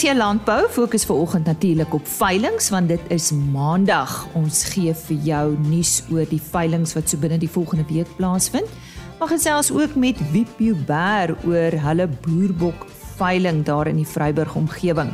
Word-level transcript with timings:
hier 0.00 0.14
landbou 0.16 0.68
fokus 0.72 1.04
vanoggend 1.04 1.44
natuurlik 1.44 1.94
op 1.94 2.06
veilinge 2.08 2.70
want 2.70 2.88
dit 2.88 3.00
is 3.12 3.26
maandag. 3.52 4.12
Ons 4.32 4.62
gee 4.72 4.94
vir 4.94 5.18
jou 5.26 5.42
nuus 5.66 5.98
oor 6.08 6.24
die 6.30 6.40
veilinge 6.40 6.94
wat 6.94 7.12
so 7.12 7.20
binne 7.20 7.36
die 7.38 7.50
volgende 7.50 7.84
week 7.90 8.08
plaasvind. 8.16 8.70
Maar 9.18 9.28
gesels 9.28 9.68
ook 9.68 9.94
met 9.94 10.16
Wiep 10.32 10.54
Uber 10.56 11.34
oor 11.44 11.76
hulle 11.84 12.08
boerbok 12.24 12.86
veiling 13.18 13.60
daar 13.68 13.90
in 13.92 14.00
die 14.00 14.08
Vryburg 14.08 14.54
omgewing. 14.56 15.12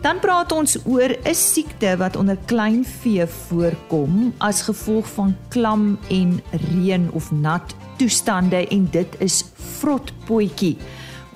Dan 0.00 0.22
praat 0.24 0.52
ons 0.52 0.78
oor 0.86 1.12
'n 1.12 1.34
siekte 1.34 1.96
wat 1.96 2.16
onder 2.16 2.38
kleinvee 2.44 3.26
voorkom 3.26 4.32
as 4.38 4.62
gevolg 4.62 5.06
van 5.06 5.36
klam 5.48 5.98
en 6.08 6.40
reën 6.72 7.10
of 7.12 7.30
nat 7.30 7.74
toestande 7.98 8.68
en 8.68 8.88
dit 8.90 9.08
is 9.18 9.44
vrotpotjie. 9.54 10.76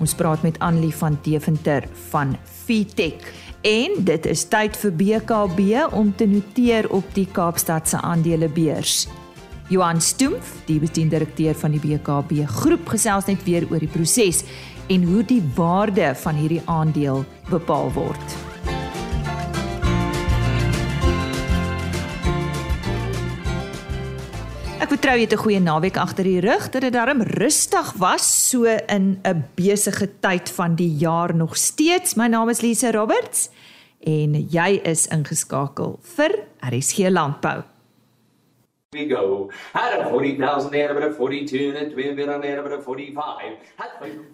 Ons 0.01 0.15
praat 0.17 0.41
met 0.41 0.57
Annelie 0.65 0.95
van 0.97 1.19
Deventer 1.21 1.85
van 2.09 2.33
Fitech. 2.65 3.21
En 3.61 3.99
dit 4.01 4.25
is 4.25 4.43
tyd 4.49 4.77
vir 4.81 4.93
BKB 4.97 5.83
om 5.93 6.09
te 6.17 6.25
noteer 6.25 6.89
op 6.89 7.05
die 7.13 7.27
Kaapstad 7.29 7.89
se 7.89 8.01
aandelebeurs. 8.01 9.05
Johan 9.69 10.01
Stumpf, 10.01 10.55
die 10.65 10.79
bestuurdirekteur 10.81 11.53
van 11.55 11.77
die 11.77 11.83
BKB 11.83 12.47
groep, 12.49 12.89
gesels 12.89 13.29
net 13.29 13.45
weer 13.45 13.69
oor 13.69 13.79
die 13.79 13.91
proses 13.93 14.41
en 14.89 15.05
hoe 15.07 15.21
die 15.23 15.43
waarde 15.55 16.15
van 16.23 16.35
hierdie 16.35 16.63
aandeel 16.65 17.21
bepaal 17.53 17.93
word. 17.93 18.50
Ek 24.81 24.89
vertrou 24.89 25.13
jy 25.13 25.27
het 25.27 25.33
'n 25.33 25.43
goeie 25.45 25.59
naweek 25.61 25.97
agter 25.97 26.23
die 26.25 26.39
rug. 26.41 26.71
Dit 26.73 26.81
het 26.81 26.93
darm 26.93 27.21
rustig 27.21 27.93
was 28.01 28.49
so 28.49 28.65
in 28.65 29.21
'n 29.23 29.45
besige 29.55 30.09
tyd 30.19 30.49
van 30.49 30.75
die 30.75 30.89
jaar 30.89 31.35
nog 31.35 31.55
steeds. 31.55 32.15
My 32.15 32.27
naam 32.27 32.49
is 32.49 32.61
Lise 32.61 32.91
Roberts 32.91 33.49
en 33.99 34.33
jy 34.49 34.81
is 34.83 35.07
ingeskakel 35.07 35.99
vir 36.01 36.31
RSG 36.59 37.09
Landbou. 37.09 37.63
We 38.89 39.07
go. 39.07 39.49
Had 39.73 39.99
a 39.99 40.09
40,000 40.09 40.71
there 40.71 40.93
but 40.93 41.03
a 41.03 41.13
42 41.13 41.75
and 41.75 41.93
we 41.93 42.13
been 42.13 42.29
on 42.29 42.41
there 42.41 42.61
but 42.61 42.71
a 42.71 42.81
45. 42.81 43.57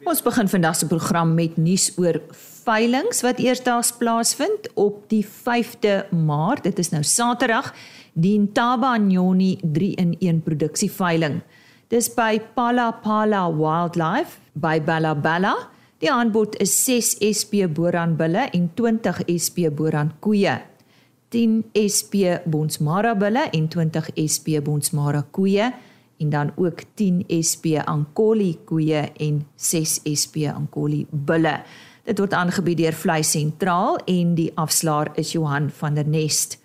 Ons 0.04 0.22
begin 0.22 0.48
vandag 0.50 0.76
se 0.76 0.88
program 0.88 1.34
met 1.34 1.58
nuus 1.58 1.92
oor 1.98 2.22
veilinge 2.64 3.22
wat 3.22 3.38
eersdaags 3.38 3.92
plaasvind 3.92 4.74
op 4.74 5.10
die 5.10 5.26
5de 5.26 6.10
Maart. 6.10 6.64
Dit 6.64 6.80
is 6.80 6.90
nou 6.90 7.04
Saterdag 7.04 7.74
die 8.18 8.38
Ntaba 8.42 8.98
Nyoni 8.98 9.60
3 9.62 9.94
in 10.02 10.16
1 10.20 10.42
produksie 10.42 10.90
veiling. 10.90 11.42
Dis 11.90 12.10
by 12.10 12.40
Pala 12.56 12.92
Pala 13.04 13.46
Wildlife 13.50 14.40
by 14.58 14.80
Bella. 14.82 15.54
Die 16.02 16.10
aanbod 16.10 16.58
is 16.62 16.74
6 16.86 17.22
SP 17.22 17.70
boran 17.70 18.18
bulle 18.18 18.50
en 18.54 18.72
20 18.76 19.24
SP 19.30 19.70
boran 19.70 20.12
koeie. 20.20 20.58
10 21.30 21.64
SP 21.78 22.42
bonsmara 22.46 23.14
bulle 23.16 23.48
en 23.54 23.70
20 23.70 24.12
SP 24.18 24.58
bonsmara 24.66 25.24
koeie 25.32 25.72
en 26.18 26.30
dan 26.30 26.52
ook 26.58 26.82
10 26.98 27.26
SP 27.30 27.78
ankoli 27.86 28.58
koeie 28.66 29.12
en 29.14 29.44
6 29.56 30.00
SP 30.10 30.50
ankoli 30.50 31.06
bulle. 31.12 31.60
Dit 32.08 32.18
word 32.20 32.34
aangebied 32.34 32.82
deur 32.82 32.96
Vleis 32.98 33.32
Sentraal 33.36 34.00
en 34.10 34.34
die 34.34 34.52
afslaer 34.56 35.14
is 35.16 35.36
Johan 35.36 35.70
van 35.70 35.94
der 35.94 36.08
Nest 36.08 36.58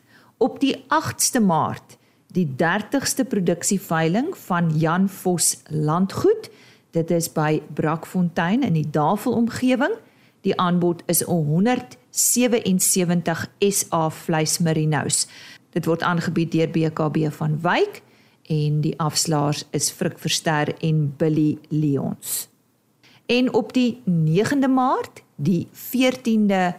op 0.42 0.58
die 0.60 0.74
8ste 0.90 1.38
Maart 1.38 1.94
die 2.32 2.48
30ste 2.58 3.22
produksieveiling 3.28 4.36
van 4.46 4.78
Jan 4.78 5.08
Vos 5.08 5.62
Landgoed. 5.68 6.50
Dit 6.90 7.10
is 7.10 7.32
by 7.32 7.62
Brakfontein 7.74 8.62
in 8.62 8.72
die 8.72 8.90
Davel 8.90 9.32
omgewing. 9.32 9.94
Die 10.42 10.58
aanbod 10.58 11.02
is 11.06 11.22
177 11.22 13.50
SA 13.68 14.10
vleismerinos. 14.10 15.26
Dit 15.70 15.86
word 15.86 16.02
aangebied 16.02 16.52
deur 16.52 16.70
BKB 16.72 17.30
van 17.36 17.60
Wyk 17.62 18.02
en 18.50 18.80
die 18.82 19.00
afslaers 19.00 19.64
is 19.70 19.90
Frik 19.94 20.18
Verster 20.18 20.74
en 20.80 21.14
Billy 21.16 21.58
Leons. 21.68 22.48
En 23.30 23.54
op 23.54 23.72
die 23.72 24.02
9de 24.08 24.68
Maart, 24.68 25.22
die 25.36 25.68
14de 25.70 26.74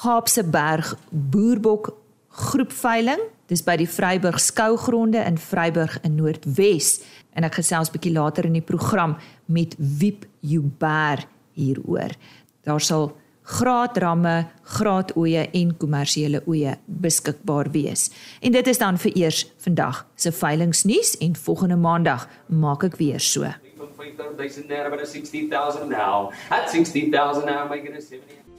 Gaapse 0.00 0.44
Berg 0.44 0.96
Boerbok 1.10 1.99
groepveiling. 2.40 3.22
Dis 3.50 3.62
by 3.66 3.76
die 3.80 3.88
Vryburg 3.90 4.40
skougronde 4.42 5.22
in 5.26 5.38
Vryburg 5.40 5.98
in 6.06 6.16
Noordwes 6.18 7.00
en 7.36 7.46
ek 7.46 7.60
gesels 7.60 7.90
bietjie 7.92 8.14
later 8.14 8.48
in 8.48 8.56
die 8.58 8.64
program 8.64 9.16
met 9.50 9.76
Wiep 9.78 10.26
Uber 10.42 11.24
hieroor. 11.58 12.14
Daar 12.66 12.82
sal 12.82 13.10
graadramme, 13.50 14.46
graatoeie 14.76 15.48
en 15.58 15.72
kommersiële 15.80 16.42
oeye 16.46 16.76
beskikbaar 16.86 17.70
wees. 17.74 18.10
En 18.40 18.54
dit 18.54 18.66
is 18.70 18.78
dan 18.78 18.98
vir 18.98 19.16
eers 19.18 19.46
vandag 19.64 20.04
se 20.14 20.32
veilingsnuus 20.32 21.16
en 21.18 21.34
volgende 21.36 21.80
maandag 21.80 22.28
maak 22.46 22.86
ek 22.86 23.00
weer 23.02 23.20
so. 23.20 23.50
5000 24.00 24.68
there 24.68 24.86
about 24.86 25.06
60000 25.06 25.88
now. 25.88 26.32
At 26.50 26.70
60000 26.70 27.44
now 27.44 27.68
making 27.68 27.96
a 27.96 28.00
70 28.00 28.49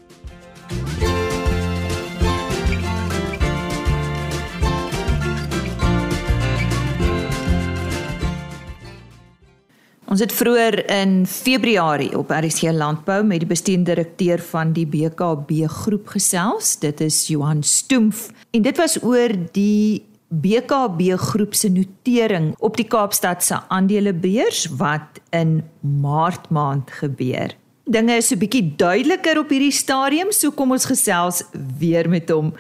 Ons 10.12 10.20
het 10.20 10.34
vroeër 10.36 10.76
in 10.92 11.12
Februarie 11.24 12.10
op 12.20 12.34
RC 12.36 12.74
Landbou 12.76 13.22
met 13.24 13.46
die 13.46 13.48
bestuurdirekteur 13.48 14.42
van 14.44 14.74
die 14.76 14.84
BKB 14.84 15.70
groep 15.72 16.12
gesels. 16.12 16.74
Dit 16.82 17.00
is 17.00 17.30
Johan 17.32 17.62
Stoemf 17.64 18.26
en 18.52 18.66
dit 18.66 18.82
was 18.82 18.98
oor 19.00 19.32
die 19.56 20.04
BKB 20.28 21.16
groep 21.16 21.56
se 21.56 21.72
notering 21.72 22.52
op 22.60 22.76
die 22.76 22.88
Kaapstad 22.92 23.44
se 23.44 23.62
aandelebeurs 23.72 24.66
wat 24.76 25.24
in 25.32 25.62
Maart 25.80 26.52
maand 26.52 26.92
gebeur. 26.92 27.56
Dinge 27.88 28.20
is 28.20 28.28
so 28.28 28.36
bietjie 28.36 28.76
duideliker 28.76 29.40
op 29.40 29.50
hierdie 29.56 29.72
stadium, 29.72 30.36
so 30.36 30.52
kom 30.52 30.76
ons 30.76 30.92
gesels 30.92 31.46
weer 31.80 32.12
met 32.12 32.28
hom. 32.30 32.52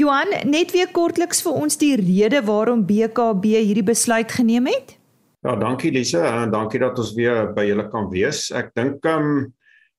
Johan, 0.00 0.32
net 0.48 0.72
weer 0.72 0.88
kortliks 0.88 1.44
vir 1.44 1.64
ons 1.66 1.76
die 1.76 1.94
rede 2.00 2.40
waarom 2.48 2.88
BKB 2.88 3.58
hierdie 3.60 3.90
besluit 3.92 4.32
geneem 4.32 4.72
het? 4.72 4.96
Ja, 5.44 5.58
dankie 5.60 5.90
Lise 5.92 6.22
en 6.24 6.48
dankie 6.48 6.78
dat 6.80 6.96
ons 6.96 7.10
weer 7.12 7.50
by 7.52 7.66
julle 7.68 7.84
kan 7.92 8.06
wees. 8.08 8.46
Ek 8.56 8.70
dink 8.78 9.04
ehm 9.04 9.26
um, 9.26 9.42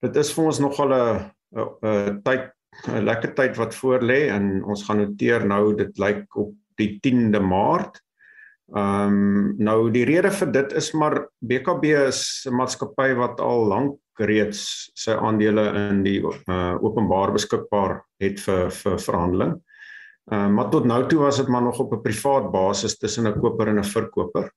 dit 0.01 0.15
is 0.17 0.31
vir 0.33 0.47
ons 0.49 0.59
nogal 0.63 0.93
'n 0.95 1.19
'n 1.85 2.15
tyd 2.25 2.47
'n 2.89 3.05
lekker 3.05 3.35
tyd 3.37 3.59
wat 3.61 3.77
voor 3.77 4.01
lê 4.01 4.25
en 4.33 4.63
ons 4.65 4.83
gaan 4.87 4.97
noteer 5.03 5.45
nou 5.45 5.75
dit 5.77 6.01
lyk 6.01 6.25
op 6.35 6.55
die 6.81 6.97
10de 6.97 7.43
Maart. 7.45 8.01
Ehm 8.73 9.13
um, 9.13 9.53
nou 9.61 9.91
die 9.93 10.07
rede 10.09 10.33
vir 10.33 10.51
dit 10.51 10.73
is 10.73 10.91
maar 10.93 11.27
BKB 11.45 11.93
is 12.07 12.47
'n 12.49 12.57
maatskappy 12.57 13.13
wat 13.13 13.39
al 13.39 13.69
lank 13.69 14.01
reeds 14.17 14.89
sy 14.95 15.13
aandele 15.13 15.69
in 15.91 16.03
die 16.03 16.25
uh, 16.25 16.73
openbaar 16.81 17.37
beskikbaar 17.37 18.01
het 18.17 18.39
vir 18.39 18.71
vir 18.81 18.97
verhandeling. 18.97 19.55
Ehm 20.31 20.41
uh, 20.41 20.49
maar 20.57 20.71
tot 20.71 20.85
nou 20.85 21.05
toe 21.05 21.19
was 21.19 21.37
dit 21.37 21.47
maar 21.47 21.61
nog 21.69 21.79
op 21.79 21.93
'n 21.93 22.01
privaat 22.01 22.51
basis 22.51 22.97
tussen 22.97 23.27
'n 23.27 23.39
koper 23.39 23.67
en 23.67 23.77
'n 23.77 23.93
verkoper. 23.93 24.49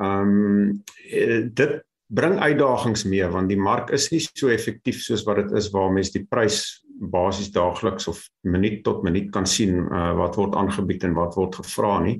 Ehm 0.00 0.28
um, 0.28 0.84
dit 1.54 1.80
bring 2.12 2.38
uitdagings 2.40 3.04
mee 3.08 3.26
want 3.32 3.48
die 3.48 3.60
mark 3.60 3.90
is 3.96 4.10
nie 4.12 4.20
so 4.20 4.52
effektief 4.52 5.00
soos 5.00 5.24
wat 5.24 5.40
dit 5.40 5.52
is 5.56 5.70
waar 5.72 5.92
mens 5.92 6.12
die 6.12 6.24
prys 6.28 6.82
basies 7.12 7.50
daagliks 7.52 8.08
of 8.08 8.20
minuut 8.44 8.82
tot 8.84 9.02
minuut 9.02 9.30
kan 9.32 9.46
sien 9.48 9.86
uh, 9.88 10.12
wat 10.18 10.36
word 10.36 10.56
aangebied 10.56 11.04
en 11.08 11.16
wat 11.16 11.36
word 11.36 11.56
gevra 11.60 11.98
nie. 12.04 12.18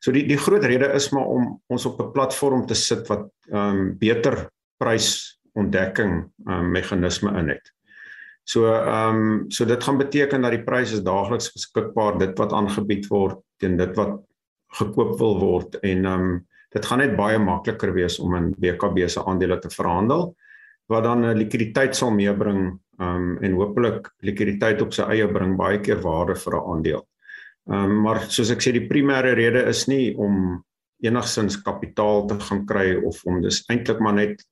So 0.00 0.12
die 0.16 0.24
die 0.28 0.38
groot 0.40 0.64
rede 0.64 0.88
is 0.96 1.10
maar 1.12 1.28
om 1.28 1.50
ons 1.68 1.86
op 1.86 2.00
'n 2.00 2.12
platform 2.12 2.66
te 2.66 2.74
sit 2.74 3.08
wat 3.08 3.28
ehm 3.52 3.76
um, 3.80 3.98
beter 3.98 4.48
prysontdekking 4.80 6.14
ehm 6.46 6.58
um, 6.58 6.70
meganisme 6.72 7.36
in 7.38 7.48
het. 7.48 7.72
So 8.44 8.72
ehm 8.72 9.16
um, 9.16 9.50
so 9.50 9.64
dit 9.64 9.82
gaan 9.82 9.98
beteken 9.98 10.42
dat 10.42 10.56
die 10.56 10.64
pryse 10.64 10.94
is 10.94 11.04
daagliks 11.04 11.52
beskikbaar 11.52 12.18
dit 12.18 12.38
wat 12.38 12.52
aangebied 12.52 13.06
word 13.06 13.38
teen 13.58 13.76
dit 13.76 13.96
wat 13.96 14.20
gekoop 14.80 15.18
wil 15.18 15.38
word 15.38 15.76
en 15.82 16.04
ehm 16.04 16.20
um, 16.20 16.46
dit 16.70 16.86
gaan 16.86 17.02
net 17.02 17.16
baie 17.18 17.38
makliker 17.38 17.92
wees 17.94 18.18
om 18.22 18.34
in 18.38 18.52
BKB 18.58 19.08
se 19.08 19.24
aandele 19.26 19.58
te 19.58 19.70
verhandel 19.70 20.34
wat 20.90 21.04
dan 21.04 21.24
'n 21.24 21.38
likwiditeit 21.38 21.96
sal 21.96 22.10
meebring 22.10 22.78
um, 22.98 23.38
en 23.42 23.52
hopelik 23.52 24.10
likwiditeit 24.20 24.82
op 24.82 24.92
sy 24.92 25.02
eie 25.02 25.28
bring 25.28 25.56
baie 25.56 25.78
keer 25.80 26.00
waarde 26.02 26.34
vir 26.34 26.54
'n 26.56 26.66
aandeel. 26.72 27.06
Um, 27.70 28.02
maar 28.02 28.20
soos 28.28 28.50
ek 28.50 28.62
sê 28.62 28.72
die 28.72 28.88
primêre 28.88 29.34
rede 29.34 29.68
is 29.68 29.86
nie 29.86 30.16
om 30.16 30.64
enigsins 31.02 31.62
kapitaal 31.62 32.26
te 32.26 32.34
gaan 32.40 32.66
kry 32.66 32.96
of 33.04 33.20
om 33.24 33.40
dis 33.42 33.64
eintlik 33.68 34.00
maar 34.00 34.14
net 34.14 34.42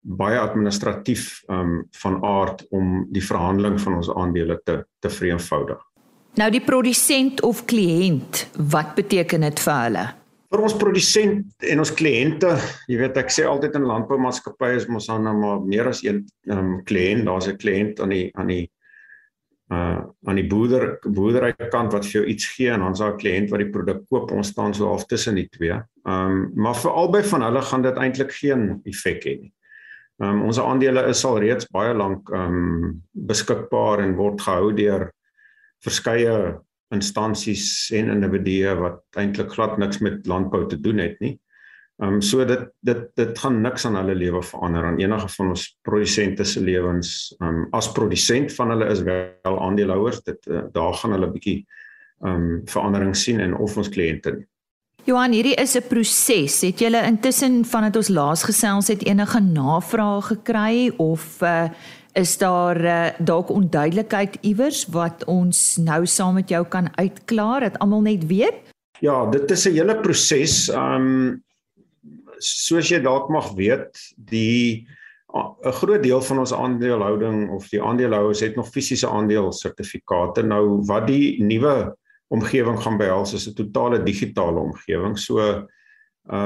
baie 0.00 0.38
administratief 0.38 1.42
um, 1.48 1.88
van 2.02 2.24
aard 2.24 2.66
om 2.70 3.06
die 3.12 3.22
verhandeling 3.22 3.80
van 3.80 3.94
ons 3.94 4.10
aandele 4.10 4.60
te 4.64 4.84
te 5.00 5.08
vereenvoudig. 5.08 5.78
Nou 6.34 6.50
die 6.50 6.62
produsent 6.62 7.42
of 7.42 7.64
kliënt, 7.64 8.48
wat 8.70 8.94
beteken 8.94 9.40
dit 9.40 9.60
vir 9.60 9.82
hulle? 9.82 10.19
Vir 10.50 10.64
ons 10.66 10.74
produsent 10.74 11.64
en 11.70 11.82
ons 11.82 11.92
kliënte, 11.94 12.50
jy 12.90 12.98
weet 12.98 13.18
ek 13.22 13.30
sê 13.30 13.46
altyd 13.46 13.78
in 13.78 13.86
landboumaatskappye 13.86 14.80
is 14.80 14.88
ons 14.90 15.06
dan 15.06 15.28
maar 15.38 15.62
meer 15.62 15.90
as 15.92 16.02
een 16.02 16.24
um, 16.50 16.80
kliënt, 16.86 17.24
daar's 17.28 17.48
'n 17.48 17.56
kliënt 17.56 18.00
aan 18.00 18.10
die 18.10 18.30
aan 18.34 18.50
die 18.50 18.66
uh 19.70 20.02
aan 20.26 20.34
die 20.34 20.48
boerder 20.50 20.98
boerdery 21.06 21.52
kant 21.70 21.92
wat 21.94 22.04
vir 22.04 22.20
jou 22.20 22.24
iets 22.32 22.46
gee 22.56 22.70
en 22.74 22.82
is 22.90 22.98
daar 22.98 23.14
'n 23.14 23.20
kliënt 23.22 23.50
wat 23.50 23.60
die 23.62 23.70
produk 23.70 24.02
koop. 24.10 24.32
Ons 24.32 24.48
staan 24.48 24.74
so 24.74 24.86
half 24.86 25.06
tussen 25.06 25.36
die 25.36 25.48
twee. 25.48 25.78
Um 26.04 26.52
maar 26.56 26.74
vir 26.74 26.90
albei 26.90 27.22
van 27.22 27.42
hulle 27.42 27.62
gaan 27.62 27.82
dit 27.82 27.96
eintlik 27.96 28.32
geen 28.32 28.82
effek 28.84 29.22
hê 29.24 29.40
nie. 29.40 29.52
Um 30.18 30.42
ons 30.42 30.58
aandele 30.58 31.06
is 31.08 31.24
al 31.24 31.38
reeds 31.38 31.70
baie 31.70 31.94
lank 31.94 32.28
um 32.30 33.02
beskikbaar 33.12 34.00
en 34.00 34.16
word 34.16 34.40
gehou 34.40 34.72
deur 34.74 35.12
verskeie 35.84 36.58
instansies 36.90 37.90
en 37.94 38.10
individue 38.10 38.74
wat 38.80 39.02
eintlik 39.20 39.52
glad 39.54 39.78
niks 39.78 40.00
met 40.02 40.26
landbou 40.26 40.66
te 40.68 40.80
doen 40.80 40.98
het 40.98 41.20
nie. 41.20 41.36
Ehm 42.00 42.16
um, 42.16 42.20
so 42.24 42.44
dit 42.44 42.62
dit 42.80 43.02
dit 43.14 43.38
gaan 43.38 43.60
niks 43.60 43.84
aan 43.84 43.98
hulle 44.00 44.14
lewe 44.16 44.42
verander 44.42 44.84
aan 44.88 44.98
enige 44.98 45.28
van 45.28 45.48
ons 45.52 45.64
produsente 45.82 46.44
se 46.44 46.60
lewens. 46.60 47.34
Ehm 47.38 47.48
um, 47.48 47.66
as 47.76 47.92
produsent 47.92 48.54
van 48.56 48.70
hulle 48.70 48.88
is 48.88 49.02
wel 49.02 49.60
aandeelhouers, 49.60 50.22
dit 50.24 50.46
uh, 50.46 50.62
daar 50.72 50.94
gaan 50.94 51.12
hulle 51.12 51.30
bietjie 51.30 51.58
ehm 52.24 52.34
um, 52.34 52.62
verandering 52.64 53.16
sien 53.16 53.40
en 53.40 53.54
of 53.56 53.76
ons 53.76 53.88
kliënte 53.88 54.32
nie. 54.36 54.46
Johan, 55.04 55.32
hierdie 55.32 55.56
is 55.56 55.76
'n 55.76 55.88
proses. 55.88 56.60
Het 56.60 56.78
julle 56.78 57.02
intussen 57.06 57.64
vandat 57.64 57.96
ons 57.96 58.08
laas 58.08 58.42
gesels 58.42 58.88
het 58.88 59.04
enige 59.04 59.40
navrae 59.40 60.20
gekry 60.22 60.92
of 60.96 61.42
uh 61.42 61.68
is 62.12 62.38
daar 62.38 62.80
uh, 62.84 63.08
dalk 63.18 63.50
onduidelikheid 63.50 64.38
iewers 64.40 64.86
wat 64.86 65.24
ons 65.24 65.76
nou 65.76 66.06
saam 66.06 66.34
met 66.34 66.48
jou 66.48 66.64
kan 66.66 66.88
uitklaar 66.96 67.60
dat 67.60 67.78
almal 67.78 68.02
net 68.02 68.26
weet? 68.26 68.72
Ja, 69.00 69.26
dit 69.30 69.50
is 69.50 69.66
'n 69.68 69.72
hele 69.72 70.00
proses. 70.00 70.68
Um 70.68 71.42
soos 72.40 72.88
jy 72.88 73.00
dalk 73.00 73.28
mag 73.28 73.52
weet, 73.52 73.92
die 74.16 74.86
'n 75.32 75.72
groot 75.72 76.02
deel 76.02 76.22
van 76.22 76.38
ons 76.38 76.52
aandelehouding 76.52 77.50
of 77.50 77.68
die 77.68 77.82
aandeelhouers 77.82 78.40
het 78.40 78.56
nog 78.56 78.68
fisiese 78.68 79.08
aandelesertifikate. 79.08 80.42
Nou 80.42 80.82
wat 80.86 81.06
die 81.06 81.42
nuwe 81.42 81.96
omgewing 82.28 82.80
gaan 82.82 82.98
behels 82.98 83.34
is 83.34 83.48
'n 83.48 83.54
totale 83.54 84.02
digitale 84.02 84.58
omgewing. 84.58 85.18
So 85.18 85.38
ehm 85.40 85.66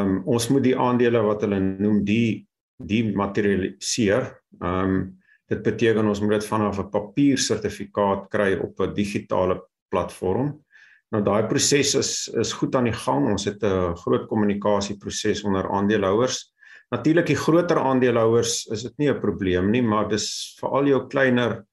um, 0.08 0.22
ons 0.25 0.49
moet 0.49 0.62
die 0.62 0.78
aandele 0.78 1.22
wat 1.22 1.40
hulle 1.40 1.61
noem 1.61 2.05
die 2.05 2.46
die 2.76 3.14
materialiseer. 3.16 4.40
Ehm 4.61 4.84
um, 4.84 5.22
Dit 5.50 5.62
beteken 5.62 6.06
ons 6.08 6.20
moet 6.20 6.38
dit 6.38 6.46
vanaf 6.46 6.79
'n 6.79 6.91
papier 6.91 7.38
sertifikaat 7.38 8.29
kry 8.31 8.56
op 8.56 8.81
'n 8.81 8.94
digitale 8.94 9.61
platform. 9.91 10.64
Nou 11.12 11.23
daai 11.23 11.46
proses 11.46 11.94
is 11.94 12.29
is 12.29 12.52
goed 12.52 12.75
aan 12.75 12.85
die 12.85 12.99
gang. 13.06 13.31
Ons 13.31 13.44
het 13.44 13.62
'n 13.62 13.94
groot 13.96 14.26
kommunikasieproses 14.29 15.44
onder 15.44 15.70
aandeelhouers. 15.70 16.55
Natuurlik 16.91 17.26
die 17.26 17.37
groter 17.37 17.79
aandeelhouers 17.79 18.67
is 18.67 18.82
dit 18.82 18.99
nie 18.99 19.11
'n 19.11 19.20
probleem 19.20 19.70
nie, 19.70 19.82
maar 19.82 20.08
dis 20.08 20.56
veral 20.61 20.87
jou 20.87 21.06
kleiner 21.08 21.64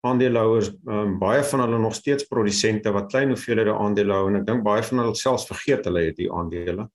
aandeelhouers, 0.00 0.70
um, 0.86 1.18
baie 1.18 1.42
van 1.44 1.60
hulle 1.60 1.78
nog 1.78 1.94
steeds 1.94 2.24
produsente 2.24 2.92
wat 2.92 3.10
klein 3.10 3.28
hoeveelhede 3.28 3.74
aandele 3.74 4.12
hou 4.12 4.28
en 4.28 4.36
ek 4.40 4.46
dink 4.46 4.62
baie 4.64 4.82
van 4.82 4.98
hulle 4.98 5.14
selfs 5.14 5.46
vergeet 5.46 5.84
hulle 5.84 6.06
het 6.06 6.16
die 6.16 6.30
aandele. 6.32 6.88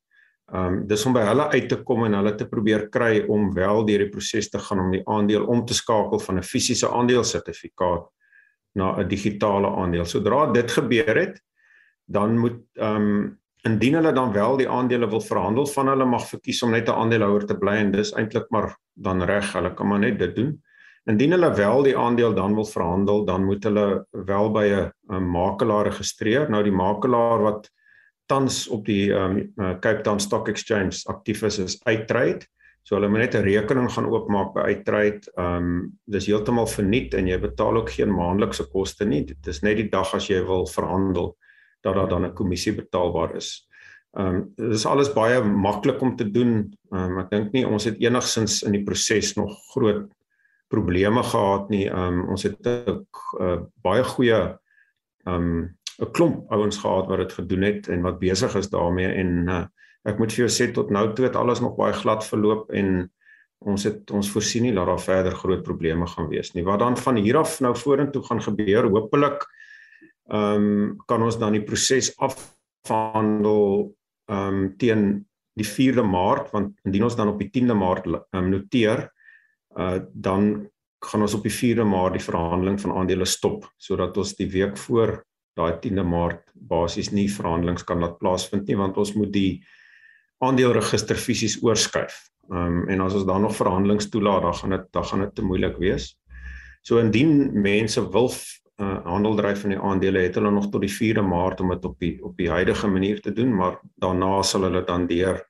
Ehm 0.53 0.65
um, 0.65 0.81
dis 0.88 1.06
om 1.09 1.13
by 1.13 1.24
hulle 1.25 1.47
uit 1.56 1.69
te 1.69 1.77
kom 1.83 2.03
en 2.06 2.13
hulle 2.13 2.36
te 2.38 2.45
probeer 2.45 2.83
kry 2.94 3.24
om 3.33 3.47
wel 3.53 3.86
deur 3.86 4.03
die 4.03 4.12
proses 4.13 4.50
te 4.50 4.59
gaan 4.62 4.83
om 4.83 4.92
die 4.94 5.01
aandeel 5.09 5.47
om 5.50 5.63
te 5.65 5.74
skakel 5.74 6.19
van 6.19 6.38
'n 6.38 6.44
fisiese 6.44 6.89
aandelesertifikaat 6.89 8.06
na 8.75 9.00
'n 9.00 9.07
digitale 9.07 9.68
aandeel. 9.68 10.06
Sodra 10.06 10.51
dit 10.51 10.71
gebeur 10.71 11.15
het, 11.18 11.42
dan 12.06 12.38
moet 12.38 12.62
ehm 12.77 12.95
um, 12.95 13.39
indien 13.65 13.94
hulle 13.94 14.12
dan 14.13 14.31
wel 14.31 14.57
die 14.57 14.69
aandele 14.69 15.09
wil 15.09 15.21
verhandel 15.21 15.65
van 15.65 15.88
hulle 15.88 16.06
mag 16.06 16.27
verkies 16.30 16.62
om 16.63 16.71
net 16.71 16.89
'n 16.89 16.94
aandeelhouer 16.94 17.45
te 17.45 17.57
bly 17.57 17.75
en 17.81 17.92
dis 17.92 18.13
eintlik 18.13 18.45
maar 18.50 18.77
dan 18.94 19.24
reg, 19.24 19.53
hulle 19.53 19.74
kan 19.74 19.88
maar 19.88 20.00
net 20.00 20.19
dit 20.19 20.36
doen. 20.36 20.62
Indien 21.06 21.31
hulle 21.31 21.53
wel 21.53 21.83
die 21.83 21.97
aandeel 21.97 22.33
dan 22.33 22.53
wil 22.53 22.65
verhandel, 22.65 23.25
dan 23.25 23.44
moet 23.45 23.63
hulle 23.63 24.06
wel 24.12 24.51
by 24.51 24.65
'n 25.09 25.24
makelaar 25.24 25.86
registreer. 25.86 26.50
Nou 26.50 26.63
die 26.63 26.71
makelaar 26.71 27.42
wat 27.42 27.71
tans 28.25 28.68
op 28.68 28.86
die 28.86 29.12
um, 29.13 29.54
Cape 29.56 30.01
Town 30.01 30.19
Stock 30.19 30.48
Exchange 30.48 31.01
aktief 31.12 31.44
is 31.44 31.60
is 31.60 31.80
Uittrade. 31.86 32.48
So 32.86 32.95
hulle 32.95 33.10
moet 33.10 33.24
net 33.24 33.36
'n 33.36 33.45
rekening 33.45 33.89
gaan 33.89 34.06
oopmaak 34.06 34.54
by 34.54 34.62
Uittrade. 34.69 35.25
Ehm 35.38 35.56
um, 35.56 35.94
dis 36.06 36.27
heeltemal 36.30 36.68
verniet 36.68 37.13
en 37.13 37.27
jy 37.27 37.39
betaal 37.39 37.77
ook 37.77 37.89
geen 37.89 38.13
maandelikse 38.13 38.68
koste 38.69 39.06
nie. 39.06 39.24
Dit 39.25 39.48
is 39.48 39.62
net 39.62 39.77
die 39.77 39.89
dag 39.89 40.13
as 40.13 40.27
jy 40.30 40.44
wil 40.45 40.68
verhandel 40.68 41.36
dat 41.81 41.95
daar 41.95 42.10
dan 42.10 42.25
'n 42.25 42.33
kommissie 42.33 42.75
betaalbaar 42.75 43.36
is. 43.36 43.68
Ehm 44.18 44.28
um, 44.28 44.54
dit 44.56 44.74
is 44.74 44.86
alles 44.86 45.13
baie 45.13 45.42
maklik 45.44 46.01
om 46.01 46.16
te 46.16 46.31
doen. 46.31 46.74
Ehm 46.92 47.12
um, 47.12 47.19
ek 47.19 47.30
dink 47.30 47.51
nie 47.54 47.66
ons 47.68 47.83
het 47.83 47.98
enigsins 47.98 48.63
in 48.63 48.71
die 48.71 48.83
proses 48.83 49.36
nog 49.36 49.57
groot 49.74 50.06
probleme 50.68 51.24
gehad 51.24 51.69
nie. 51.69 51.89
Ehm 51.89 52.19
um, 52.21 52.30
ons 52.30 52.44
het 52.44 52.60
'n 52.62 53.06
uh, 53.39 53.62
baie 53.81 54.04
goeie 54.04 54.57
ehm 55.25 55.36
um, 55.36 55.78
'n 56.00 56.12
klomp 56.12 56.51
ouens 56.51 56.77
gehad 56.77 57.07
wat 57.07 57.18
dit 57.18 57.33
gedoen 57.33 57.62
het 57.62 57.88
en 57.88 58.01
wat 58.01 58.19
besig 58.19 58.56
is 58.56 58.69
daarmee 58.69 59.07
en 59.07 59.50
uh, 59.50 59.65
ek 60.06 60.19
moet 60.19 60.33
vir 60.33 60.45
jou 60.45 60.51
sê 60.51 60.71
tot 60.74 60.92
nou 60.94 61.13
toe 61.13 61.25
het 61.25 61.36
alles 61.36 61.62
nog 61.63 61.75
baie 61.75 61.94
glad 61.94 62.25
verloop 62.25 62.71
en 62.71 63.12
ons 63.65 63.83
het 63.88 64.12
ons 64.12 64.30
voorsien 64.30 64.68
nie 64.68 64.74
dat 64.75 64.86
daar 64.86 65.01
verder 65.01 65.36
groot 65.36 65.63
probleme 65.63 66.07
gaan 66.07 66.27
wees 66.30 66.51
nie. 66.53 66.63
Wat 66.63 66.80
dan 66.80 66.97
van 66.97 67.15
hier 67.15 67.38
af 67.39 67.59
nou 67.63 67.74
vorentoe 67.75 68.21
gaan 68.24 68.42
gebeur, 68.42 68.89
hopelik 68.92 69.45
ehm 70.25 70.65
um, 70.65 70.95
kan 71.06 71.21
ons 71.21 71.38
dan 71.38 71.53
die 71.53 71.63
proses 71.63 72.12
afhandel 72.18 73.94
ehm 74.30 74.53
um, 74.53 74.77
teen 74.77 75.25
die 75.56 75.68
4de 75.68 76.03
Maart 76.03 76.51
want 76.51 76.74
indien 76.83 77.03
ons 77.03 77.15
dan 77.15 77.31
op 77.31 77.39
die 77.39 77.50
10de 77.53 77.75
Maart 77.77 78.07
um, 78.07 78.50
noteer 78.50 79.07
uh 79.77 80.00
dan 80.13 80.68
gaan 81.06 81.21
ons 81.21 81.36
op 81.38 81.44
die 81.45 81.53
4de 81.53 81.86
Maart 81.86 82.18
die 82.18 82.25
verhandeling 82.25 82.80
van 82.81 82.95
aandele 82.97 83.25
stop 83.25 83.69
sodat 83.77 84.18
ons 84.18 84.33
die 84.36 84.50
week 84.50 84.77
voor 84.77 85.19
daai 85.56 85.80
10de 85.84 86.04
Maart 86.04 86.44
basies 86.54 87.12
nie 87.12 87.28
verhandelings 87.31 87.84
kan 87.84 88.04
laat 88.04 88.19
plaasvind 88.19 88.68
nie 88.68 88.78
want 88.80 88.98
ons 88.98 89.13
moet 89.16 89.31
die 89.34 89.63
aandeleregister 90.44 91.18
fisies 91.19 91.57
oorskuif. 91.63 92.16
Ehm 92.52 92.81
um, 92.81 92.90
en 92.90 93.02
as 93.02 93.16
ons 93.18 93.25
dan 93.25 93.42
nog 93.42 93.56
verhandelings 93.56 94.10
toelaat, 94.10 94.42
dan 94.42 94.54
gaan 94.54 94.75
dit 94.75 94.86
dan 94.92 95.06
gaan 95.06 95.25
dit 95.25 95.36
te 95.36 95.46
moeilik 95.46 95.78
wees. 95.81 96.13
So 96.86 97.00
indien 97.02 97.62
mense 97.62 98.02
wil 98.12 98.30
uh, 98.30 98.98
handel 99.06 99.36
dryf 99.36 99.62
van 99.62 99.74
die 99.74 99.80
aandele, 99.80 100.25
het 100.28 100.36
hulle 100.36 100.52
nog 100.52 100.69
tot 100.69 100.84
die 100.84 100.92
4de 100.92 101.24
Maart 101.25 101.62
om 101.62 101.72
dit 101.74 101.86
op 101.86 102.00
die 102.00 102.13
op 102.24 102.36
die 102.38 102.50
huidige 102.50 102.88
manier 102.88 103.22
te 103.22 103.34
doen, 103.34 103.56
maar 103.56 103.80
daarna 104.04 104.42
sal 104.44 104.68
hulle 104.68 104.83
dan 104.85 105.07
deur 105.07 105.42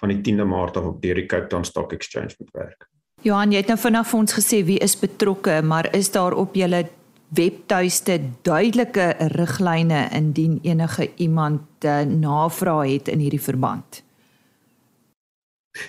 van 0.00 0.14
die 0.14 0.20
10de 0.22 0.46
Maart 0.46 0.76
af 0.76 0.84
op 0.84 1.02
deur 1.02 1.18
die 1.18 1.26
Cape 1.26 1.46
Town 1.46 1.64
Stock 1.64 1.92
Exchange 1.92 2.34
moet 2.38 2.50
werk. 2.52 2.88
Johan, 3.26 3.50
jy 3.50 3.64
het 3.64 3.70
nou 3.72 3.78
vanaand 3.82 4.06
vir 4.06 4.20
ons 4.20 4.34
gesê 4.36 4.62
wie 4.64 4.78
is 4.78 4.94
betrokke, 4.96 5.58
maar 5.66 5.90
is 5.96 6.12
daar 6.14 6.36
op 6.38 6.54
julle 6.54 6.84
webtuiste 7.28 8.20
duidelike 8.42 9.14
riglyne 9.34 10.08
indien 10.16 10.58
enige 10.62 11.10
iemand 11.16 11.84
uh, 11.84 12.00
navraag 12.00 12.88
het 12.88 13.08
in 13.08 13.18
hierdie 13.18 13.42
verband. 13.42 14.02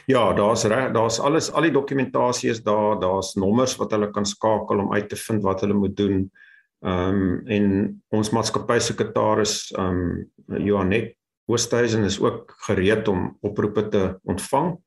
Ja, 0.05 0.33
daar's 0.33 0.63
reg, 0.63 0.91
daar's 0.93 1.19
alles, 1.19 1.51
al 1.51 1.65
die 1.65 1.73
dokumentasie 1.73 2.49
is 2.51 2.61
daar, 2.63 2.99
daar's 2.99 3.33
nommers 3.39 3.75
wat 3.79 3.91
hulle 3.95 4.11
kan 4.13 4.25
skakel 4.25 4.83
om 4.83 4.93
uit 4.93 5.09
te 5.09 5.17
vind 5.17 5.43
wat 5.43 5.63
hulle 5.65 5.77
moet 5.77 5.95
doen. 5.97 6.27
Ehm 6.79 7.15
um, 7.15 7.47
en 7.51 7.63
ons 8.15 8.29
maatskappy 8.31 8.77
sekretaris 8.79 9.71
ehm 9.75 9.97
um, 10.47 10.61
Johanet 10.63 11.15
Oosthuizen 11.49 12.03
is 12.03 12.19
ook 12.21 12.53
gereed 12.67 13.07
om 13.07 13.37
oproepe 13.41 13.87
te 13.87 14.03
ontvang. 14.23 14.77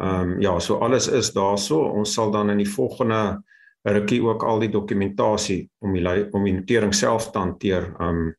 Ehm 0.00 0.34
um, 0.34 0.40
ja, 0.40 0.58
so 0.58 0.78
alles 0.78 1.08
is 1.08 1.32
daarso. 1.32 1.80
Ons 1.80 2.12
sal 2.12 2.30
dan 2.30 2.50
in 2.50 2.60
die 2.60 2.68
volgende 2.68 3.40
rukkie 3.84 4.22
ook 4.24 4.42
al 4.42 4.62
die 4.64 4.72
dokumentasie 4.72 5.68
om 5.84 5.92
die 5.92 6.04
om 6.32 6.44
die 6.44 6.56
notering 6.56 6.94
self 6.96 7.30
te 7.30 7.38
hanteer 7.38 7.90
um 8.00 8.32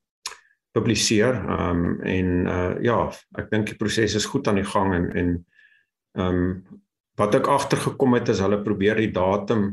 publiseer 0.75 1.37
um 1.59 2.01
en 2.01 2.31
uh 2.49 2.73
ja 2.83 2.97
ek 3.39 3.51
dink 3.51 3.69
die 3.69 3.79
proses 3.79 4.15
is 4.15 4.25
goed 4.25 4.47
aan 4.47 4.59
die 4.59 4.67
gang 4.67 4.93
en 4.93 5.09
en 5.15 5.31
um 6.25 6.41
wat 7.19 7.35
ek 7.35 7.47
agtergekom 7.47 8.17
het 8.17 8.29
is 8.33 8.41
hulle 8.43 8.63
probeer 8.63 8.99
die 8.99 9.13
datum 9.13 9.69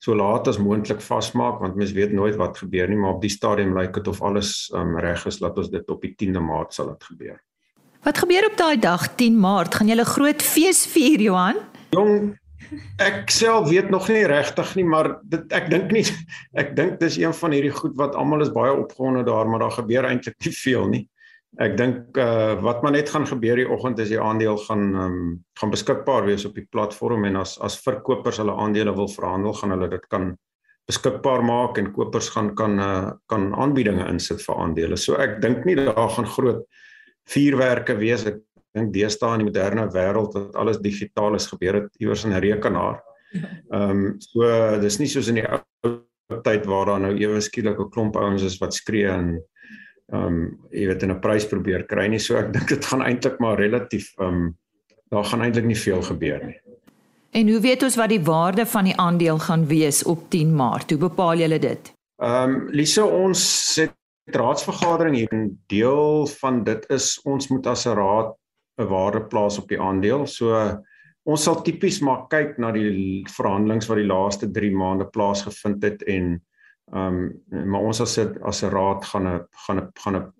so 0.00 0.14
laat 0.16 0.48
as 0.48 0.58
moontlik 0.58 1.02
vasmaak 1.04 1.60
want 1.60 1.76
mens 1.76 1.92
weet 1.92 2.12
nooit 2.16 2.38
wat 2.40 2.62
gebeur 2.62 2.88
nie 2.88 2.96
maar 2.96 3.18
op 3.18 3.22
die 3.22 3.32
stadium 3.32 3.76
lyk 3.76 3.92
dit 3.98 4.08
of 4.08 4.22
alles 4.22 4.70
um 4.74 4.96
reg 4.98 5.26
is 5.28 5.40
dat 5.42 5.58
ons 5.58 5.70
dit 5.70 5.90
op 5.90 6.00
die 6.06 6.14
10de 6.14 6.40
Maart 6.40 6.74
sal 6.74 6.94
dit 6.94 7.04
gebeur. 7.04 7.38
Wat 8.06 8.18
gebeur 8.18 8.46
op 8.48 8.56
daai 8.56 8.78
dag 8.80 9.10
10 9.20 9.36
Maart? 9.36 9.74
Gaan 9.74 9.90
'n 9.90 10.04
groot 10.04 10.42
fees 10.42 10.86
vier 10.86 11.20
Johan? 11.20 11.56
Jong, 11.90 12.38
Ek 13.02 13.30
self 13.32 13.68
weet 13.70 13.90
nog 13.90 14.08
nie 14.12 14.26
regtig 14.28 14.74
nie, 14.78 14.84
maar 14.84 15.14
dit 15.32 15.52
ek 15.56 15.70
dink 15.72 15.94
nie 15.94 16.04
ek 16.60 16.74
dink 16.78 17.00
dis 17.00 17.16
een 17.18 17.34
van 17.36 17.54
hierdie 17.56 17.74
goed 17.74 17.96
wat 17.98 18.18
almal 18.18 18.44
is 18.44 18.52
baie 18.54 18.72
opgewonde 18.72 19.24
daar, 19.26 19.48
maar 19.48 19.64
daar 19.64 19.78
gebeur 19.78 20.08
eintlik 20.08 20.36
nie 20.44 20.54
veel 20.54 20.86
nie. 20.92 21.02
Ek 21.58 21.74
dink 21.78 22.18
uh 22.20 22.54
wat 22.62 22.84
maar 22.84 22.94
net 22.94 23.10
gaan 23.10 23.26
gebeur 23.26 23.58
die 23.58 23.66
oggend 23.66 23.98
is 23.98 24.12
die 24.12 24.20
aandeel 24.20 24.60
gaan 24.68 24.84
um, 24.94 25.16
gaan 25.58 25.72
beskikbaar 25.72 26.28
wees 26.28 26.44
op 26.46 26.54
die 26.54 26.66
platform 26.70 27.26
en 27.26 27.40
as 27.40 27.56
as 27.58 27.80
verkopers 27.82 28.38
hulle 28.38 28.54
aandele 28.54 28.94
wil 28.94 29.10
verhandel, 29.10 29.56
gaan 29.58 29.74
hulle 29.74 29.88
dit 29.90 30.06
kan 30.12 30.30
beskikbaar 30.90 31.42
maak 31.46 31.78
en 31.78 31.90
kopers 31.94 32.30
gaan 32.36 32.54
kan 32.54 32.78
uh 32.78 33.10
kan 33.26 33.50
aanbiedinge 33.54 34.06
insit 34.12 34.44
vir 34.46 34.62
aandele. 34.62 34.96
So 34.96 35.18
ek 35.18 35.40
dink 35.42 35.66
nie 35.66 35.74
daar 35.80 36.10
gaan 36.14 36.30
groot 36.36 36.62
vuurwerke 37.30 37.98
wees. 37.98 38.26
Ek 38.26 38.38
dink 38.76 38.92
deesdae 38.94 39.34
in 39.34 39.44
die 39.44 39.50
moderne 39.50 39.86
wêreld 39.94 40.34
wat 40.36 40.56
alles 40.56 40.78
digitaal 40.78 41.34
is, 41.34 41.48
gebeur 41.50 41.80
dit 41.80 42.04
iewers 42.04 42.24
in 42.24 42.32
'n 42.32 42.42
rekenaar. 42.42 43.02
Ehm 43.72 43.90
um, 43.90 44.14
so 44.18 44.42
dis 44.80 44.98
nie 44.98 45.08
soos 45.08 45.28
in 45.28 45.40
die 45.40 45.46
ou 45.46 46.40
tyd 46.46 46.66
waar 46.66 46.86
daar 46.86 47.00
nou 47.00 47.14
ewe 47.18 47.40
skielik 47.40 47.78
'n 47.78 47.90
klomp 47.90 48.16
ouens 48.16 48.42
is 48.42 48.58
wat 48.58 48.74
skree 48.74 49.06
en 49.06 49.38
ehm 50.12 50.26
um, 50.26 50.58
jy 50.70 50.86
weet 50.86 51.02
'n 51.02 51.20
prys 51.20 51.46
probeer 51.46 51.86
kry 51.86 52.06
nie. 52.06 52.18
So 52.18 52.36
ek 52.36 52.52
dink 52.52 52.68
dit 52.68 52.84
gaan 52.84 53.02
eintlik 53.02 53.38
maar 53.38 53.58
relatief 53.58 54.12
ehm 54.18 54.28
um, 54.28 54.58
daar 55.10 55.24
gaan 55.24 55.42
eintlik 55.42 55.64
nie 55.64 55.78
veel 55.78 56.02
gebeur 56.02 56.46
nie. 56.46 56.60
En 57.30 57.48
hoe 57.48 57.60
weet 57.60 57.82
ons 57.82 57.96
wat 57.96 58.08
die 58.08 58.22
waarde 58.22 58.66
van 58.66 58.84
die 58.84 58.96
aandeel 58.96 59.38
gaan 59.38 59.66
wees 59.66 60.02
op 60.02 60.30
10 60.30 60.54
Maart? 60.54 60.90
Hoe 60.90 60.98
bepaal 60.98 61.36
julle 61.38 61.58
dit? 61.58 61.92
Ehm 62.22 62.50
um, 62.50 62.68
Lise 62.70 63.04
ons 63.04 63.76
het 63.76 63.94
raadsvergadering 64.34 65.16
hier 65.16 65.32
en 65.32 65.62
deel 65.66 66.26
van 66.26 66.64
dit 66.64 66.90
is 66.90 67.20
ons 67.24 67.48
moet 67.48 67.66
as 67.66 67.86
'n 67.86 67.94
raad 67.94 68.39
'n 68.80 68.88
waarde 68.88 69.20
plaas 69.20 69.58
op 69.58 69.68
die 69.68 69.80
aandeel. 69.80 70.26
So 70.26 70.56
ons 71.22 71.42
sal 71.42 71.62
tipies 71.62 72.00
maar 72.00 72.26
kyk 72.28 72.58
na 72.58 72.72
die 72.72 73.24
verhandelings 73.28 73.88
wat 73.90 74.00
die 74.00 74.08
laaste 74.08 74.50
3 74.50 74.72
maande 74.72 75.06
plaasgevind 75.06 75.82
het 75.82 76.02
en 76.02 76.40
ehm 76.92 77.30
um, 77.52 77.68
maar 77.70 77.80
ons 77.86 78.00
as 78.00 78.14
dit 78.14 78.40
as 78.42 78.62
'n 78.62 78.70
raad 78.70 79.04
gaan 79.04 79.28
'n 79.28 79.46
gaan 79.66 79.78
'n 79.78 79.90
gaan 79.94 80.16
'n 80.16 80.32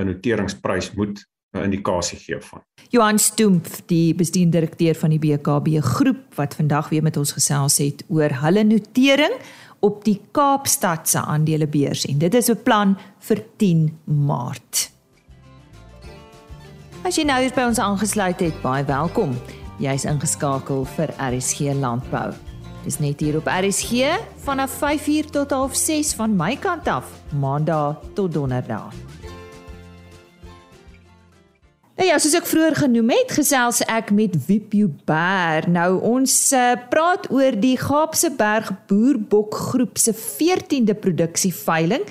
'n 0.00 0.06
noteringsprys 0.06 0.92
moet 0.94 1.24
'n 1.54 1.62
indikasie 1.62 2.18
gee 2.18 2.40
van. 2.40 2.62
Johan 2.88 3.18
Stoemp, 3.18 3.66
die 3.86 4.14
bestuurdirekteur 4.14 4.94
van 4.94 5.10
die 5.10 5.18
BKB 5.18 5.80
groep 5.80 6.34
wat 6.34 6.54
vandag 6.54 6.88
weer 6.88 7.02
met 7.02 7.16
ons 7.16 7.32
gesels 7.32 7.78
het 7.78 8.04
oor 8.08 8.30
hulle 8.42 8.64
notering 8.64 9.34
op 9.80 10.04
die 10.04 10.20
Kaapstad 10.32 11.08
se 11.08 11.18
aandelebeurs 11.18 12.06
en 12.06 12.18
dit 12.18 12.34
is 12.34 12.50
'n 12.50 12.62
plan 12.62 12.96
vir 13.18 13.42
10 13.56 13.98
Maart. 14.04 14.95
As 17.06 17.14
jy 17.14 17.22
nou 17.22 17.36
hier 17.38 17.52
by 17.54 17.68
ons 17.68 17.78
aangesluit 17.78 18.40
het, 18.42 18.56
baie 18.64 18.82
welkom. 18.82 19.36
Jy's 19.78 20.02
ingeskakel 20.10 20.80
vir 20.96 21.12
RSG 21.22 21.76
Landbou. 21.78 22.32
Dis 22.82 22.96
net 22.98 23.20
hier 23.22 23.36
op 23.38 23.46
RSG 23.46 24.08
vanaf 24.42 24.74
5:00 24.80 25.30
tot 25.30 25.54
6:30 25.54 26.16
van 26.18 26.34
my 26.34 26.56
kant 26.56 26.88
af, 26.90 27.06
Maandag 27.30 28.02
tot 28.18 28.32
Donderdag. 28.34 28.90
Nou 31.96 32.08
ja, 32.08 32.18
soos 32.18 32.34
ek 32.34 32.46
vroeër 32.46 32.74
genoem 32.74 33.10
het, 33.10 33.30
gesels 33.38 33.84
ek 33.86 34.10
met 34.10 34.34
Wipio 34.46 34.90
Ber. 35.04 35.70
Nou 35.70 36.00
ons 36.02 36.52
uh, 36.52 36.74
praat 36.90 37.30
oor 37.30 37.54
die 37.54 37.78
Gaapse 37.78 38.32
Berg 38.36 38.72
Boerbok 38.86 39.54
groep 39.54 39.98
se 39.98 40.12
14de 40.12 40.98
produksieveiling 40.98 42.02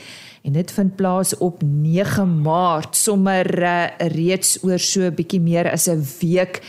en 0.46 0.54
dit 0.54 0.72
vind 0.72 0.96
plaas 0.96 1.34
op 1.42 1.64
9 1.66 2.42
Maart 2.46 2.96
sommer 2.96 3.48
uh, 3.62 3.88
reeds 4.14 4.60
oor 4.64 4.80
so 4.80 5.02
'n 5.02 5.16
bietjie 5.16 5.42
meer 5.42 5.72
as 5.72 5.88
'n 5.90 6.06
week. 6.22 6.62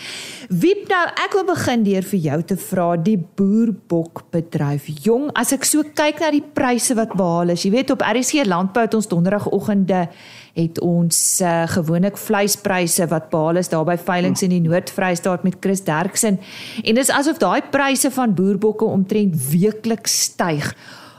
Wiep 0.48 0.88
nou, 0.88 1.06
ek 1.24 1.32
wil 1.32 1.44
begin 1.44 1.82
deur 1.82 2.02
vir 2.02 2.20
jou 2.20 2.42
te 2.42 2.56
vra 2.56 2.96
die 2.96 3.18
boerbok 3.18 4.22
bedryf. 4.30 4.86
Jong, 5.02 5.30
as 5.34 5.52
ek 5.52 5.64
so 5.64 5.82
kyk 5.82 6.20
na 6.20 6.30
die 6.30 6.44
pryse 6.54 6.94
wat 6.94 7.16
behaal 7.16 7.50
is, 7.50 7.64
jy 7.64 7.70
weet 7.70 7.90
op 7.90 8.00
RC 8.00 8.46
Landbou 8.46 8.84
het 8.84 8.94
ons 8.94 9.08
donderdagoggende 9.08 10.08
het 10.54 10.80
ons 10.80 11.40
uh, 11.40 11.68
gewoonlik 11.68 12.16
vleispryse 12.16 13.06
wat 13.06 13.28
behaal 13.30 13.56
is 13.56 13.68
daar 13.68 13.84
by 13.84 13.96
veilinge 13.96 14.42
in 14.42 14.50
die 14.50 14.64
Noord-Vrystaat 14.64 15.42
met 15.44 15.56
Chris 15.60 15.84
Derksen 15.84 16.40
en 16.84 16.94
dis 16.94 17.10
asof 17.10 17.38
daai 17.38 17.60
pryse 17.70 18.10
van 18.10 18.34
boerbokke 18.34 18.84
omtrent 18.84 19.36
weekliks 19.50 20.22
styg. 20.22 20.72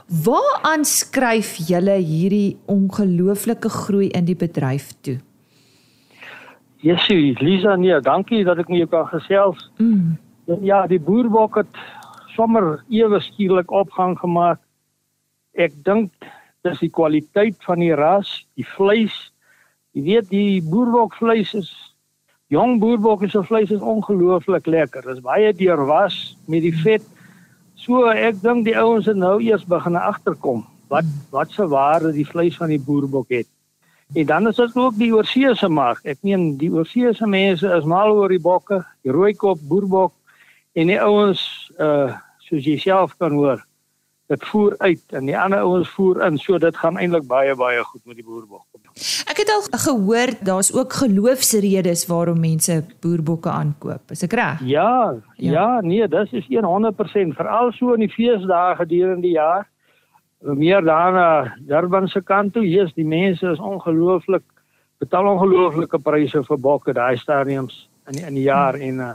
Waaraan 0.08 0.86
skryf 0.88 1.58
julle 1.68 1.98
hierdie 2.00 2.56
ongelooflike 2.64 3.68
groei 3.68 4.06
in 4.16 4.24
die 4.24 4.36
bedryf 4.40 4.94
toe? 5.04 5.18
Jessie, 6.80 7.34
Lisa, 7.42 7.74
nee, 7.76 7.98
dankie 8.00 8.40
dat 8.46 8.62
ek 8.62 8.70
met 8.72 8.86
jou 8.86 8.88
kan 8.88 9.04
gesels. 9.10 9.66
Mm. 9.76 10.16
Ja, 10.64 10.86
die 10.88 11.00
boerbok 11.00 11.58
het 11.60 11.80
sommer 12.32 12.78
ewe 12.88 13.20
skielik 13.20 13.68
opgang 13.68 14.16
gemaak. 14.16 14.62
Ek 15.52 15.76
dink 15.84 16.08
dis 16.64 16.80
die 16.80 16.88
kwaliteit 16.88 17.60
van 17.68 17.84
die 17.84 17.92
ras, 17.92 18.30
die 18.56 18.64
vleis. 18.64 19.12
Jy 19.92 20.06
weet 20.08 20.32
die 20.32 20.62
boerbok 20.64 21.18
vleis 21.20 21.52
is 21.58 21.68
jong 22.48 22.78
boerbok 22.80 23.26
se 23.28 23.42
vleis 23.44 23.68
is 23.74 23.84
ongelooflik 23.84 24.66
lekker. 24.72 25.04
Dit 25.04 25.18
is 25.18 25.24
baie 25.24 25.52
deurwas 25.52 26.38
met 26.48 26.64
die 26.64 26.72
vet. 26.72 27.04
So 27.78 28.08
ek 28.10 28.40
dink 28.42 28.66
die 28.66 28.74
ouens 28.78 29.06
het 29.06 29.16
nou 29.16 29.36
eers 29.42 29.62
begin 29.68 29.96
agterkom 29.96 30.64
wat 30.90 31.06
wat 31.30 31.52
se 31.54 31.66
waarde 31.68 32.10
die 32.16 32.26
vleis 32.26 32.56
van 32.58 32.72
die 32.72 32.80
boerbok 32.80 33.28
het. 33.30 33.46
En 34.14 34.26
dan 34.26 34.48
is 34.48 34.56
dit 34.56 34.76
ook 34.76 34.96
die 34.96 35.12
oorseese 35.14 35.68
mark. 35.68 36.00
Ek 36.08 36.18
meen 36.24 36.56
die 36.58 36.70
oorseese 36.72 37.26
mense 37.28 37.68
is 37.76 37.84
mal 37.84 38.10
oor 38.16 38.32
die 38.32 38.40
bokke, 38.40 38.80
die 39.04 39.12
rooikop 39.12 39.60
boerbok 39.68 40.14
en 40.74 40.90
die 40.90 41.00
ouens 41.00 41.44
uh 41.78 42.16
soos 42.48 42.64
jy 42.64 42.78
self 42.80 43.12
kan 43.20 43.34
hoor, 43.36 43.60
dit 44.32 44.44
voer 44.48 44.72
uit 44.80 45.12
en 45.12 45.26
die 45.28 45.36
ander 45.36 45.60
ouens 45.60 45.90
voer 45.92 46.22
in, 46.24 46.38
so 46.40 46.56
dit 46.58 46.76
gaan 46.80 46.96
eintlik 46.96 47.26
baie 47.28 47.52
baie 47.60 47.82
goed 47.84 48.00
met 48.08 48.16
die 48.16 48.24
boerbok. 48.24 48.64
Ek 49.30 49.40
het 49.42 49.50
al 49.52 49.62
gehoor 49.84 50.32
daar's 50.44 50.72
ook 50.74 50.92
geloofsredes 51.00 52.06
waarom 52.10 52.40
mense 52.40 52.82
boerbokke 53.00 53.50
aankoop. 53.50 54.10
Is 54.10 54.22
ek 54.26 54.36
reg? 54.38 54.62
Ja, 54.66 55.14
ja, 55.36 55.52
ja, 55.52 55.80
nee, 55.80 56.08
dis 56.08 56.32
is 56.32 56.48
100% 56.50 57.36
veral 57.38 57.72
so 57.72 57.94
in 57.94 58.06
die 58.06 58.12
feesdae 58.12 58.76
gedurende 58.76 59.26
die 59.26 59.36
jaar. 59.36 59.68
Meer 60.38 60.82
daarna 60.84 61.54
Durban 61.66 62.08
se 62.08 62.22
kant 62.22 62.52
toe, 62.54 62.64
hier's 62.64 62.94
die 62.94 63.06
mense 63.06 63.46
is 63.50 63.58
ongelooflik 63.58 64.44
betaal 64.98 65.26
ongelooflike 65.30 65.98
pryse 66.02 66.42
vir 66.42 66.58
bokke 66.58 66.92
daai 66.94 67.16
stadiums 67.18 67.86
in 68.08 68.18
die, 68.18 68.24
in 68.26 68.34
die 68.34 68.46
jaar 68.46 68.74
en 68.74 69.02
uh, 69.02 69.14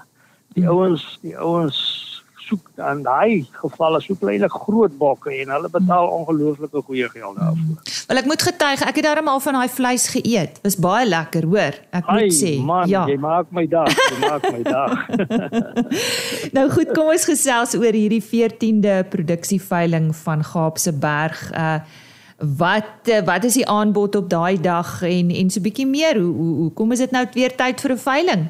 die 0.55 0.67
ouens, 0.69 1.03
die 1.23 1.35
ouens 1.35 2.12
soek 2.43 2.69
dan 2.79 3.01
daai 3.05 3.45
gevalle 3.61 4.01
soek 4.03 4.21
hulle 4.25 4.49
groot 4.51 4.97
bokke 4.97 5.31
en 5.41 5.53
hulle 5.55 5.69
betaal 5.71 6.09
ongelooflike 6.19 6.83
goeie 6.87 7.09
geld 7.09 7.39
daarvoor. 7.39 7.95
Wel 8.07 8.21
ek 8.21 8.29
moet 8.29 8.45
getuig, 8.47 8.85
ek 8.87 8.99
het 8.99 9.07
darem 9.07 9.31
al 9.31 9.41
van 9.45 9.59
daai 9.59 9.69
vleis 9.71 10.07
geëet. 10.13 10.59
Dit 10.59 10.67
was 10.67 10.77
baie 10.85 11.07
lekker, 11.07 11.47
hoor. 11.49 11.79
Ek 11.95 12.11
moet 12.11 12.35
sê. 12.35 12.53
Man, 12.59 12.87
ja, 12.91 13.03
jy 13.09 13.17
maak 13.21 13.51
my 13.55 13.65
dag, 13.71 13.91
jy 13.95 14.19
maak 14.21 14.47
my 14.51 14.63
dag. 14.67 14.95
nou 16.57 16.67
goed, 16.75 16.93
kom 16.95 17.11
ons 17.15 17.27
gesels 17.31 17.75
oor 17.79 17.95
hierdie 17.95 18.23
14de 18.23 19.03
produksieveiling 19.13 20.11
van 20.23 20.43
Gaapse 20.53 20.95
Berg. 20.95 21.45
Uh 21.51 21.77
wat 22.43 23.07
uh, 23.07 23.21
wat 23.23 23.43
is 23.43 23.53
die 23.53 23.67
aanbod 23.69 24.15
op 24.15 24.29
daai 24.29 24.59
dag 24.59 25.01
en 25.07 25.29
en 25.31 25.49
so 25.53 25.63
bietjie 25.63 25.87
meer 25.87 26.19
hoe 26.19 26.33
hoe, 26.35 26.55
hoe 26.55 26.71
kom 26.75 26.91
is 26.91 26.99
dit 26.99 27.11
nou 27.15 27.23
weer 27.33 27.55
tyd 27.55 27.81
vir 27.81 27.93
'n 27.93 27.97
veiling? 27.97 28.47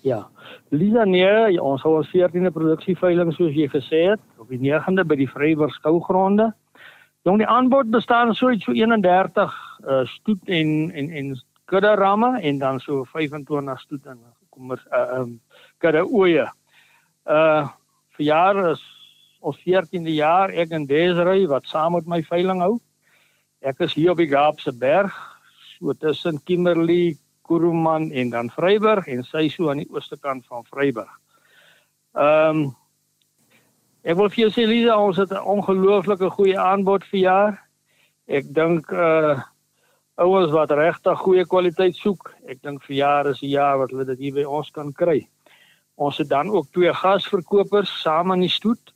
Ja. 0.00 0.26
Lisa 0.70 1.02
nee, 1.04 1.58
ons 1.58 1.82
hou 1.82 1.96
ons 1.98 2.10
14de 2.12 2.52
produksieveiling 2.54 3.32
soos 3.34 3.56
jy 3.58 3.66
gesê 3.72 4.04
het 4.12 4.20
op 4.38 4.52
die 4.52 4.60
9de 4.62 5.02
by 5.02 5.16
die 5.18 5.26
Vryburg 5.26 5.72
skougronde. 5.74 6.52
Jong 7.26 7.40
die 7.42 7.48
aanbod 7.50 7.90
bestaan 7.90 8.30
so 8.38 8.52
iets 8.54 8.68
so 8.68 8.74
31 8.76 9.56
uh, 9.82 10.04
stoet 10.12 10.46
en 10.46 10.92
en 10.94 11.10
en 11.10 11.32
kudde 11.70 11.90
ramme 11.98 12.38
en 12.38 12.60
dan 12.62 12.78
so 12.80 13.02
25 13.10 13.80
stoet 13.82 14.06
en 14.06 14.20
kom 14.54 14.70
ons 14.76 14.86
uh 14.94 15.18
um 15.18 15.40
kudde 15.82 16.04
oeye. 16.06 16.46
Uh 17.26 17.66
vir 18.14 18.26
jaar 18.30 18.62
is 18.70 18.84
ons 19.40 19.58
14de 19.66 20.14
jaar 20.14 20.54
ek 20.54 20.70
en 20.70 20.86
Desiree 20.86 21.50
wat 21.50 21.66
saam 21.66 21.98
met 21.98 22.06
my 22.06 22.22
veiling 22.22 22.62
hou. 22.62 22.78
Ek 23.60 23.82
is 23.82 23.98
hier 23.98 24.14
op 24.14 24.22
die 24.22 24.30
Gaapse 24.30 24.70
berg 24.70 25.18
so 25.74 25.92
tussen 25.98 26.38
Kimberley 26.44 27.18
Kuruman 27.50 28.12
en 28.14 28.30
dan 28.30 28.50
Vryburg 28.54 29.08
en 29.10 29.24
sy 29.26 29.48
so 29.50 29.72
aan 29.72 29.82
die 29.82 29.90
ooste 29.90 30.14
kant 30.22 30.46
van 30.46 30.62
Vryburg. 30.70 31.10
Ehm 32.14 32.60
um, 32.60 32.76
ek 34.06 34.16
wil 34.16 34.30
vir 34.32 34.44
jou 34.44 34.50
sê 34.54 34.66
Lisa, 34.68 34.94
ons 34.96 35.18
het 35.18 35.32
'n 35.34 35.48
ongelooflike 35.54 36.30
goeie 36.36 36.58
aanbod 36.58 37.04
vir 37.10 37.20
jaar. 37.20 37.56
Ek 38.26 38.46
dink 38.54 38.92
uh 38.92 39.42
ouens 40.20 40.52
wat 40.52 40.70
regtig 40.70 41.18
goeie 41.18 41.44
kwaliteit 41.44 41.96
soek, 41.96 42.30
ek 42.46 42.62
dink 42.62 42.82
vir 42.86 42.96
jaar 42.96 43.26
is 43.26 43.42
'n 43.42 43.50
jaar 43.50 43.78
wat 43.78 43.90
hulle 43.90 44.04
dit 44.04 44.18
hier 44.18 44.34
by 44.34 44.44
ons 44.44 44.70
kan 44.70 44.92
kry. 44.92 45.28
Ons 45.96 46.18
het 46.18 46.28
dan 46.28 46.50
ook 46.50 46.70
twee 46.72 46.92
gasverkopers 46.92 47.90
saam 48.02 48.32
in 48.32 48.40
die 48.40 48.56
stoet. 48.58 48.94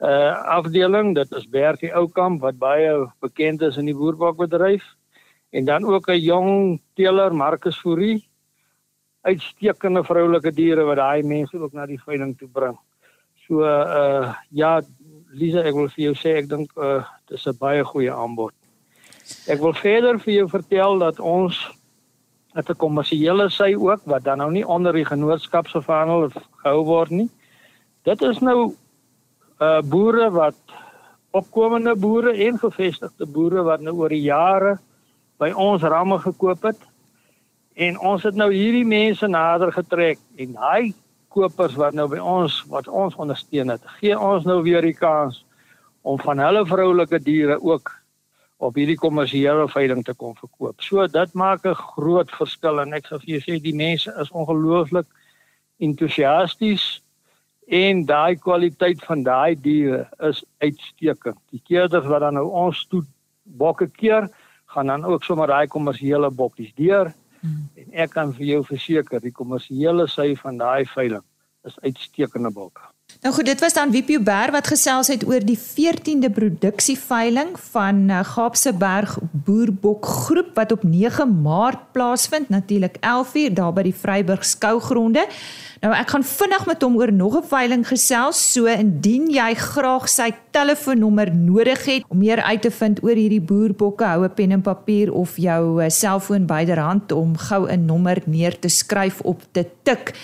Uh 0.00 0.34
afdeling, 0.58 1.14
dit 1.14 1.32
is 1.32 1.46
Bertie 1.46 1.94
Oukamp 1.94 2.40
wat 2.40 2.58
baie 2.58 3.06
bekend 3.20 3.62
is 3.62 3.76
in 3.76 3.86
die 3.86 3.94
boerbakbedryf 3.94 4.82
en 5.52 5.64
dan 5.64 5.84
ook 5.84 6.08
'n 6.08 6.20
jong 6.20 6.80
teeler 6.94 7.34
Marcus 7.34 7.78
Fourie 7.78 8.28
uitstekende 9.20 10.04
vroulike 10.04 10.50
diere 10.52 10.84
wat 10.84 10.96
daai 10.96 11.22
mense 11.22 11.58
ook 11.58 11.72
na 11.72 11.86
die 11.86 12.00
veiling 12.00 12.38
toe 12.38 12.48
bring. 12.48 12.78
So 13.46 13.62
uh 13.62 14.34
ja 14.50 14.80
Lisa 15.32 15.62
ek 15.62 15.74
wil 15.74 15.88
vir 15.88 16.04
jou 16.04 16.14
sê 16.14 16.36
ek 16.40 16.48
dink 16.48 16.72
uh 16.76 17.04
dis 17.28 17.46
'n 17.46 17.58
baie 17.60 17.84
goeie 17.84 18.12
aanbod. 18.12 18.52
Ek 19.46 19.60
wil 19.60 19.74
verder 19.74 20.18
vir 20.18 20.34
jou 20.34 20.48
vertel 20.48 20.98
dat 20.98 21.20
ons 21.20 21.56
het 22.54 22.70
'n 22.70 22.76
kommersiële 22.76 23.50
sy 23.50 23.74
ook 23.74 24.00
wat 24.04 24.24
dan 24.24 24.38
nou 24.38 24.50
nie 24.50 24.66
onder 24.66 24.92
die 24.92 25.04
genootskap 25.04 25.68
se 25.68 25.82
verhandel 25.82 26.30
gehou 26.62 26.84
word 26.84 27.10
nie. 27.10 27.30
Dit 28.04 28.22
is 28.22 28.40
nou 28.40 28.74
uh 29.60 29.82
boere 29.82 30.30
wat 30.30 30.56
opkomende 31.30 31.94
boere 31.96 32.32
en 32.32 32.58
gevestigde 32.58 33.26
boere 33.26 33.62
wat 33.62 33.80
nou 33.80 33.94
oor 33.94 34.08
die 34.08 34.26
jare 34.26 34.78
by 35.42 35.50
ons 35.58 35.82
ramme 35.82 36.18
gekoop 36.22 36.70
het 36.70 36.88
En 37.74 37.96
ons 37.98 38.22
het 38.22 38.36
nou 38.36 38.50
hierdie 38.52 38.84
mense 38.84 39.26
nader 39.26 39.72
getrek 39.72 40.20
en 40.36 40.52
daai 40.52 40.92
kopers 41.32 41.76
wat 41.80 41.96
nou 41.96 42.04
by 42.12 42.18
ons 42.20 42.58
wat 42.68 42.88
ons 42.88 43.16
ondersteun 43.16 43.72
het, 43.72 43.84
gee 44.00 44.18
ons 44.18 44.44
nou 44.44 44.60
weer 44.66 44.84
die 44.84 44.96
kans 44.96 45.40
om 46.04 46.18
van 46.20 46.42
hulle 46.42 46.66
vroulike 46.68 47.22
diere 47.24 47.56
ook 47.62 47.88
op 48.62 48.76
hierdie 48.76 48.98
kommersiële 49.00 49.64
veiling 49.72 50.04
te 50.04 50.14
kom 50.14 50.36
verkoop. 50.36 50.84
So 50.84 51.06
dit 51.06 51.34
maak 51.34 51.64
'n 51.64 51.74
groot 51.74 52.30
verskil 52.30 52.80
en 52.80 52.92
ek 52.92 53.06
sou 53.06 53.18
vir 53.18 53.38
jou 53.38 53.40
sê 53.40 53.62
die 53.62 53.74
mense 53.74 54.12
is 54.20 54.30
ongelooflik 54.30 55.06
entoesiasties 55.80 57.00
en 57.66 58.04
daai 58.04 58.36
kwaliteit 58.36 59.00
van 59.04 59.22
daai 59.22 59.56
diere 59.56 60.08
is 60.20 60.44
uitstekend. 60.60 61.38
Die 61.50 61.62
keerders 61.64 62.06
wat 62.06 62.20
dan 62.20 62.34
nou 62.34 62.50
ons 62.50 62.86
toe 62.86 63.02
bokke 63.44 63.88
keer, 63.88 64.28
gaan 64.74 64.86
dan 64.92 65.04
ook 65.04 65.24
sommer 65.24 65.50
daai 65.50 65.66
kommersiële 65.66 66.30
bokkies 66.30 66.72
deur. 66.78 67.12
Hmm. 67.42 67.68
En 67.76 67.92
ek 68.04 68.14
kan 68.14 68.32
vir 68.36 68.46
jou 68.46 68.62
verseker, 68.64 69.20
die 69.20 69.34
kommersiële 69.34 70.08
sy 70.08 70.32
van 70.38 70.58
daai 70.60 70.86
veiling 70.86 71.24
is 71.66 71.78
uitstekende 71.82 72.50
bokke. 72.50 72.82
Nou 73.22 73.34
goed, 73.34 73.46
dit 73.46 73.60
was 73.60 73.74
dan 73.76 73.90
Wiepie 73.92 74.18
Ber 74.22 74.50
wat 74.54 74.66
gesels 74.66 75.10
het 75.12 75.22
oor 75.28 75.44
die 75.44 75.58
14de 75.58 76.30
produksieveiling 76.32 77.52
van 77.70 78.08
uh, 78.10 78.22
Gaapse 78.26 78.72
Berg 78.74 79.18
Boerbok 79.44 80.06
Groep 80.06 80.54
wat 80.58 80.72
op 80.72 80.82
9 80.82 81.28
Maart 81.42 81.92
plaasvind, 81.92 82.48
natuurlik 82.48 82.96
11uur 83.00 83.54
daar 83.54 83.74
by 83.76 83.84
die 83.90 83.94
Vryburg 83.94 84.44
skougronde. 84.44 85.26
Nou 85.82 85.90
ek 85.90 86.12
gaan 86.14 86.22
vinnig 86.22 86.62
met 86.68 86.84
hom 86.86 86.96
oor 87.00 87.10
nog 87.12 87.34
'n 87.36 87.48
veiling 87.50 87.82
gesels. 87.82 88.38
So 88.52 88.66
indien 88.66 89.26
jy 89.26 89.54
graag 89.54 90.08
sy 90.08 90.30
telefoonnommer 90.50 91.34
nodig 91.34 91.84
het 91.84 92.04
om 92.08 92.18
meer 92.18 92.42
uit 92.42 92.62
te 92.62 92.70
vind 92.70 93.02
oor 93.02 93.18
hierdie 93.18 93.40
boerbokke, 93.40 94.04
hou 94.04 94.24
'n 94.24 94.34
pen 94.34 94.52
en 94.52 94.62
papier 94.62 95.12
of 95.12 95.36
jou 95.36 95.82
eh, 95.82 95.88
selfoon 95.88 96.46
byderhand 96.46 97.12
om 97.12 97.36
gou 97.36 97.66
'n 97.66 97.86
nommer 97.86 98.22
neer 98.26 98.58
te 98.58 98.68
skryf 98.68 99.20
op 99.20 99.42
te 99.50 99.66
tik. 99.82 100.14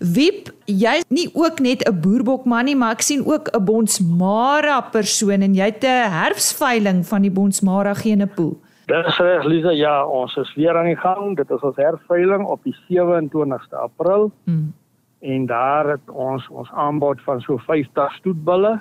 Wiep, 0.00 0.52
jy 0.66 1.02
nie 1.08 1.30
ook 1.32 1.60
net 1.60 1.88
'n 1.88 2.00
boerbokman 2.00 2.64
nie, 2.64 2.76
maar 2.76 2.92
ek 2.92 3.00
sien 3.00 3.26
ook 3.26 3.48
'n 3.48 3.64
Bonsmara 3.64 4.80
persoon 4.80 5.40
en 5.40 5.54
jy 5.54 5.64
het 5.64 5.84
'n 5.84 6.10
herfsveiling 6.10 7.06
van 7.06 7.22
die 7.22 7.30
Bonsmara 7.30 7.94
genepool. 7.94 8.60
Dis 8.86 9.18
reg 9.18 9.44
Lisa, 9.44 9.70
ja, 9.70 10.06
ons 10.06 10.36
is 10.36 10.54
weer 10.54 10.76
aan 10.76 10.84
die 10.84 10.96
gang. 10.96 11.36
Dit 11.36 11.50
is 11.50 11.60
ons 11.60 11.76
herfsveiling 11.76 12.44
op 12.44 12.62
die 12.62 12.76
27ste 12.88 13.76
April. 13.76 14.30
Hmm 14.44 14.74
en 15.20 15.46
daar 15.46 15.88
het 15.96 16.10
ons 16.10 16.48
ons 16.48 16.70
aanbod 16.72 17.22
van 17.24 17.40
so 17.40 17.56
50 17.56 18.12
stoetbulle 18.20 18.80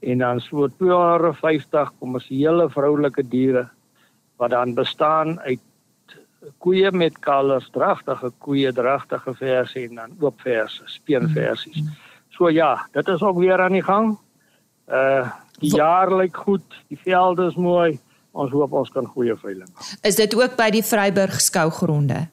en 0.00 0.18
dan 0.18 0.40
so 0.40 0.68
250 0.78 1.92
kommersiële 1.98 2.68
vroulike 2.70 3.28
diere 3.28 3.68
wat 4.38 4.50
dan 4.50 4.74
bestaan 4.74 5.40
uit 5.40 5.60
koeie 6.62 6.90
met 6.94 7.18
kalvers, 7.18 7.68
dragtige 7.74 8.30
koeie, 8.38 8.72
dragtige 8.72 9.34
verse 9.34 9.80
en 9.80 9.94
dan 9.94 10.14
oop 10.20 10.40
verse, 10.40 10.82
speenversies. 10.86 11.80
Mm. 11.82 11.96
So 12.30 12.50
ja, 12.50 12.86
dit 12.92 13.08
is 13.08 13.22
ook 13.22 13.38
weer 13.38 13.60
aan 13.60 13.76
die 13.78 13.84
gang. 13.84 14.16
Uh 14.86 15.28
die 15.58 15.74
jaar 15.74 16.12
lyk 16.14 16.36
goed, 16.36 16.74
die 16.86 16.98
velde 17.02 17.48
is 17.50 17.56
mooi. 17.58 17.98
Ons 18.30 18.52
hoop 18.54 18.72
ons 18.78 18.90
kan 18.94 19.06
goeie 19.10 19.34
veiling. 19.34 19.66
Is 20.06 20.14
dit 20.14 20.34
ook 20.38 20.54
by 20.54 20.68
die 20.70 20.84
Vryburg 20.86 21.40
skougronde? 21.42 22.28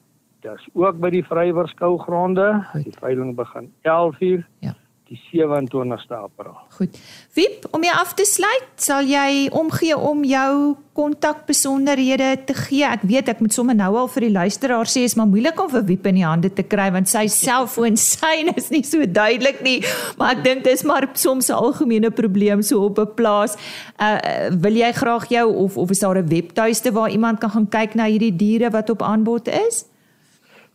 Dis 0.46 0.66
ook 0.78 0.98
by 1.02 1.10
die 1.10 1.24
Vrywer 1.26 1.68
skougronde. 1.68 2.48
Die 2.84 2.94
veiling 3.00 3.34
begin 3.36 3.72
11:00. 3.82 4.44
Ja. 4.62 4.76
Die 5.06 5.18
27ste 5.30 6.16
April. 6.18 6.56
Goed. 6.74 6.96
Wiep, 7.34 7.68
om 7.70 7.84
jy 7.86 7.92
af 7.94 8.14
te 8.18 8.24
sluit, 8.26 8.72
sal 8.74 9.06
jy 9.06 9.46
omgee 9.54 9.94
om 9.94 10.24
jou 10.26 10.74
kontakbesonderhede 10.98 12.32
te 12.48 12.56
gee. 12.58 12.82
Ek 12.82 13.04
weet 13.06 13.30
ek 13.30 13.40
moet 13.40 13.54
sommer 13.54 13.78
nou 13.78 13.92
al 14.00 14.10
vir 14.10 14.26
die 14.26 14.32
luisteraar 14.34 14.90
sê 14.90 15.04
is 15.06 15.14
maar 15.14 15.30
moeilik 15.30 15.62
om 15.62 15.70
vir 15.70 15.86
Wiep 15.86 16.10
in 16.10 16.18
die 16.18 16.26
hande 16.26 16.50
te 16.50 16.66
kry 16.66 16.90
want 16.90 17.06
sy 17.06 17.28
selfoon 17.30 17.94
syne 18.10 18.56
is 18.58 18.72
nie 18.74 18.82
so 18.82 19.06
duidelik 19.06 19.62
nie, 19.62 19.78
maar 20.18 20.34
ek 20.34 20.42
dink 20.42 20.66
dis 20.66 20.82
maar 20.82 21.06
soms 21.14 21.50
'n 21.50 21.54
algemene 21.54 22.10
probleem 22.10 22.62
so 22.62 22.82
op 22.90 22.98
'n 22.98 23.14
plaas. 23.14 23.54
Uh 24.02 24.50
wil 24.50 24.74
jy 24.74 24.92
graag 24.92 25.30
jou 25.30 25.54
of 25.54 25.76
of 25.76 25.90
is 25.90 26.02
daar 26.02 26.18
'n 26.18 26.26
webtuiste 26.28 26.90
waar 26.90 27.10
iemand 27.10 27.38
kan 27.38 27.50
gaan 27.50 27.68
kyk 27.68 27.94
na 27.94 28.10
hierdie 28.10 28.36
diere 28.36 28.70
wat 28.70 28.90
op 28.90 29.02
aanbod 29.02 29.46
is? 29.48 29.86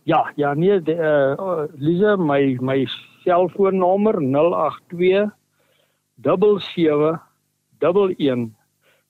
Ja, 0.04 0.32
ja 0.36 0.54
nee, 0.54 0.80
die, 0.82 0.96
uh 0.98 1.66
Lisa, 1.78 2.16
my 2.16 2.56
my 2.60 2.86
selfoonnommer 3.22 4.18
082 4.18 5.30
77 6.22 7.20
11 7.78 8.50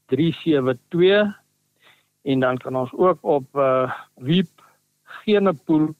372 0.07 1.41
en 2.23 2.41
dan 2.41 2.57
kan 2.57 2.77
ons 2.77 2.93
ook 2.93 3.19
op 3.25 3.47
uh 3.57 3.93
Wiep 4.21 4.61
Genepool 5.03 5.95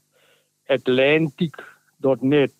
Atlantic.net 0.67 2.55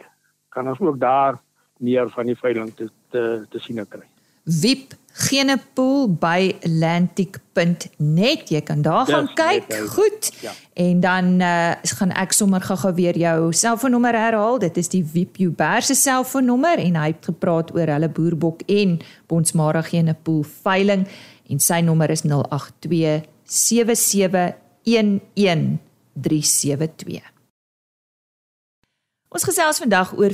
kan 0.49 0.69
ons 0.69 0.81
ook 0.81 0.99
daar 1.01 1.41
meer 1.77 2.11
van 2.11 2.27
die 2.27 2.37
veiling 2.37 2.75
te 2.75 2.89
te, 3.13 3.45
te 3.51 3.59
sien 3.61 3.85
kry. 3.89 4.12
Wiep 4.43 4.95
Genepool 5.13 6.09
by 6.19 6.57
atlantic.net. 6.65 8.49
Jy 8.49 8.63
kan 8.65 8.81
daar 8.83 9.07
gaan 9.07 9.29
kyk. 9.37 9.69
Net, 9.69 9.89
Goed. 9.93 10.33
Ja. 10.41 10.53
En 10.73 11.01
dan 11.01 11.41
uh, 11.41 11.73
gaan 11.83 12.13
ek 12.17 12.33
sommer 12.33 12.61
gou-gou 12.65 12.95
weer 12.97 13.19
jou 13.19 13.53
selfoonnommer 13.53 14.17
herhaal. 14.17 14.59
Dit 14.59 14.77
is 14.81 14.89
die 14.89 15.05
Wiep 15.13 15.37
Uber 15.39 15.83
se 15.85 15.95
selfoonnommer 15.95 16.81
en 16.81 16.97
hy 16.97 17.11
het 17.13 17.29
gepraat 17.29 17.75
oor 17.77 17.93
hulle 17.93 18.09
boerbok 18.09 18.65
en 18.73 18.97
Bonsmara 19.29 19.83
Genepool 19.85 20.47
veiling 20.65 21.05
en 21.53 21.61
sy 21.61 21.83
nommer 21.85 22.11
is 22.11 22.25
082 22.25 23.29
7711 23.45 25.77
372. 26.17 27.21
Ons 29.33 29.45
gesels 29.49 29.81
vandag 29.81 30.13
oor 30.17 30.33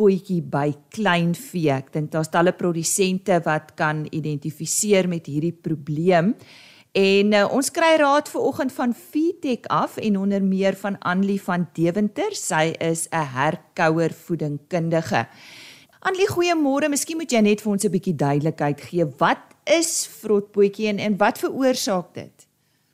vrotpotjie 0.00 0.40
by 0.42 0.72
kleinvee. 0.94 1.70
Ek 1.74 1.92
dink 1.92 2.10
daar's 2.12 2.30
talle 2.32 2.52
produsente 2.56 3.40
wat 3.44 3.74
kan 3.76 4.06
identifiseer 4.10 5.08
met 5.08 5.26
hierdie 5.26 5.52
probleem. 5.52 6.34
En 6.96 7.34
uh, 7.34 7.44
ons 7.52 7.70
kry 7.70 7.98
raad 8.00 8.28
vir 8.28 8.40
oggend 8.42 8.72
van 8.72 8.94
Feedtech 8.94 9.68
af 9.70 9.98
en 10.00 10.16
onder 10.18 10.42
meer 10.42 10.74
van 10.74 10.96
Anlie 11.00 11.40
van 11.40 11.68
Deventer. 11.74 12.34
Sy 12.34 12.74
is 12.80 13.08
'n 13.12 13.28
herkouer 13.36 14.10
voedingkundige. 14.10 15.28
Anlie, 16.00 16.26
goeiemôre. 16.26 16.88
Miskien 16.88 17.18
moet 17.18 17.30
jy 17.30 17.40
net 17.40 17.60
vir 17.60 17.72
ons 17.72 17.84
'n 17.84 17.92
bietjie 17.92 18.16
duidelikheid 18.16 18.80
gee. 18.80 19.04
Wat 19.18 19.44
is 19.66 20.06
vrotpotjie 20.06 20.88
en 20.88 20.98
en 20.98 21.16
wat 21.16 21.38
veroorsaak 21.38 22.14
dit? 22.14 22.48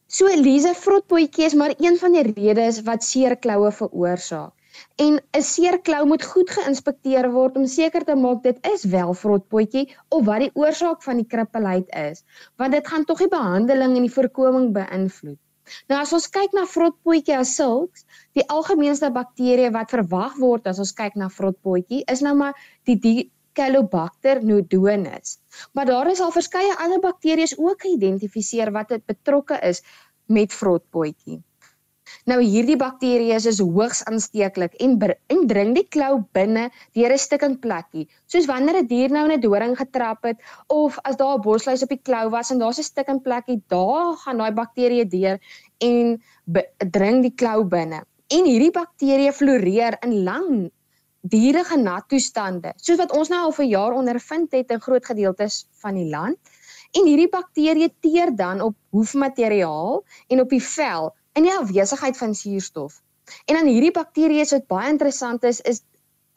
So 0.09 0.27
Elise, 0.27 0.75
vrotpotjie 0.75 1.47
is 1.47 1.55
maar 1.55 1.75
een 1.79 1.97
van 1.99 2.13
die 2.13 2.33
redes 2.35 2.83
wat 2.83 3.05
seerkloue 3.05 3.73
veroorsaak. 3.73 4.56
En 5.05 5.21
'n 5.39 5.43
seerklou 5.43 6.03
moet 6.11 6.25
goed 6.33 6.51
geïnspekteer 6.59 7.31
word 7.33 7.57
om 7.57 7.67
seker 7.67 8.05
te 8.05 8.17
maak 8.17 8.43
dit 8.43 8.59
is 8.73 8.85
wel 8.97 9.15
vrotpotjie 9.15 9.85
of 10.09 10.25
wat 10.25 10.45
die 10.45 10.51
oorsaak 10.55 11.03
van 11.03 11.23
die 11.23 11.31
krippelheid 11.35 11.89
is, 12.03 12.25
want 12.57 12.73
dit 12.73 12.89
gaan 12.89 13.05
tog 13.05 13.19
die 13.25 13.33
behandeling 13.33 13.97
en 13.97 14.07
die 14.09 14.17
voorkoming 14.19 14.73
beïnvloed. 14.73 15.41
Nou 15.91 16.01
as 16.01 16.13
ons 16.17 16.29
kyk 16.31 16.53
na 16.57 16.65
vrotpotjie 16.73 17.37
as 17.37 17.55
sulks, 17.59 18.05
die 18.39 18.45
algemeenste 18.57 19.11
bakterie 19.15 19.71
wat 19.75 19.95
verwag 19.95 20.37
word 20.43 20.69
as 20.73 20.79
ons 20.83 20.93
kyk 21.01 21.17
na 21.23 21.29
vrotpotjie 21.39 22.05
is 22.13 22.23
nou 22.27 22.35
maar 22.43 22.69
die 22.91 22.99
die 23.09 23.31
Caelobacter 23.57 24.43
nodonis. 24.45 25.39
Maar 25.73 25.89
daar 25.89 26.11
is 26.13 26.21
al 26.21 26.33
verskeie 26.35 26.75
ander 26.85 27.01
bakterieë 27.01 27.57
ook 27.57 27.87
geïdentifiseer 27.87 28.71
wat 28.75 28.93
dit 28.93 29.05
betrokke 29.09 29.57
is 29.71 29.81
met 30.29 30.53
vrotpotjie. 30.53 31.41
Nou 32.25 32.39
hierdie 32.41 32.77
bakterieë 32.81 33.37
is 33.51 33.61
hoogs 33.61 34.03
aansteeklik 34.09 34.75
en 34.81 34.97
indring 35.35 35.75
die 35.77 35.87
klou 35.97 36.25
binne 36.33 36.71
deur 36.97 37.13
'n 37.13 37.19
stikkend 37.19 37.61
plekkie. 37.61 38.09
Soos 38.27 38.47
wanneer 38.47 38.79
'n 38.81 38.87
dier 38.87 39.11
nou 39.11 39.25
in 39.27 39.33
'n 39.37 39.41
doring 39.41 39.77
getrap 39.77 40.25
het 40.25 40.39
of 40.69 40.99
as 41.05 41.17
daar 41.17 41.37
'n 41.37 41.43
bosluis 41.43 41.83
op 41.83 41.89
die 41.89 42.03
klou 42.03 42.31
was 42.31 42.51
en 42.51 42.59
daar's 42.59 42.79
'n 42.79 42.83
stikkend 42.83 43.23
plekkie, 43.23 43.63
daar 43.69 44.17
gaan 44.17 44.39
daai 44.39 44.53
bakterieë 44.53 45.09
deur 45.09 45.39
en 45.79 46.23
dring 46.91 47.23
die 47.23 47.35
klou 47.35 47.65
binne. 47.65 48.05
En 48.29 48.45
hierdie 48.45 48.73
bakterieë 48.73 49.33
floreer 49.33 49.97
in 50.03 50.25
lang 50.25 50.71
dierige 51.21 51.77
nat 51.77 52.09
toestande, 52.09 52.73
soos 52.77 52.99
wat 52.99 53.13
ons 53.13 53.29
nou 53.29 53.41
al 53.45 53.53
vir 53.53 53.67
jaar 53.67 53.93
ondervind 53.93 54.53
het 54.53 54.71
in 54.71 54.81
groot 54.81 55.05
gedeeltes 55.05 55.67
van 55.83 55.95
die 55.95 56.11
land. 56.11 56.39
En 56.93 57.07
hierdie 57.07 57.29
bakterieë 57.29 57.91
teer 58.01 58.37
dan 58.37 58.61
op 58.61 58.75
hoefmateriaal 58.91 60.05
en 60.29 60.41
op 60.41 60.51
die 60.51 60.63
vel 60.63 61.15
in 61.37 61.47
die 61.47 61.55
afwesigheid 61.55 62.17
van 62.17 62.35
suurstof. 62.35 63.01
En 63.45 63.59
dan 63.59 63.69
hierdie 63.69 63.93
bakterieë 63.95 64.47
wat 64.53 64.67
baie 64.71 64.91
interessant 64.93 65.45
is 65.45 65.61
is 65.61 65.83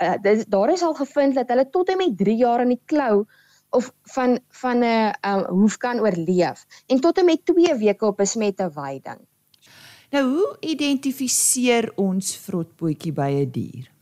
uh, 0.04 0.16
dis, 0.24 0.46
daar 0.48 0.72
is 0.74 0.84
al 0.84 0.96
gevind 0.98 1.38
dat 1.38 1.52
hulle 1.52 1.68
tot 1.70 1.90
en 1.90 2.00
met 2.02 2.18
3 2.18 2.36
jaar 2.40 2.64
in 2.66 2.74
die 2.74 2.82
klou 2.86 3.26
of 3.70 3.92
van 4.16 4.40
van 4.62 4.80
'n 4.80 4.84
uh, 4.84 5.12
uh, 5.26 5.44
hoef 5.48 5.78
kan 5.78 6.00
oorleef 6.00 6.66
en 6.88 7.00
tot 7.00 7.18
en 7.18 7.26
met 7.26 7.46
2 7.46 7.76
weke 7.76 8.06
op 8.06 8.18
besmette 8.18 8.72
weiding. 8.74 9.22
Nou 10.10 10.26
hoe 10.26 10.58
identifiseer 10.60 11.92
ons 11.96 12.36
vrotpotjie 12.38 13.14
by 13.14 13.30
'n 13.30 13.52
die 13.52 13.72
dier? 13.72 13.99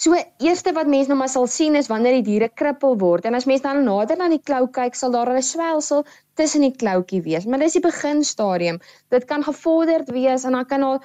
So 0.00 0.16
eerste 0.40 0.72
wat 0.72 0.88
mense 0.88 1.10
nou 1.12 1.18
maar 1.20 1.28
sal 1.28 1.44
sien 1.52 1.74
is 1.76 1.88
wanneer 1.92 2.14
die 2.16 2.24
diere 2.24 2.46
krippel 2.56 2.94
word 3.02 3.26
en 3.28 3.34
as 3.36 3.44
mense 3.48 3.66
dan 3.66 3.82
nader 3.84 4.16
na 4.16 4.30
die 4.32 4.40
klou 4.40 4.62
kyk 4.76 4.94
sal 4.96 5.12
daar 5.12 5.28
'n 5.28 5.42
swelsel 5.44 6.06
tussen 6.40 6.64
die 6.64 6.72
kloutjie 6.82 7.20
wees. 7.26 7.44
Maar 7.44 7.60
dis 7.60 7.76
die 7.76 7.84
beginstadium. 7.84 8.78
Dit 9.12 9.26
kan 9.28 9.44
gevorderd 9.44 10.08
wees 10.16 10.46
en 10.48 10.56
dan 10.56 10.64
kan 10.70 10.80
daar 10.80 11.00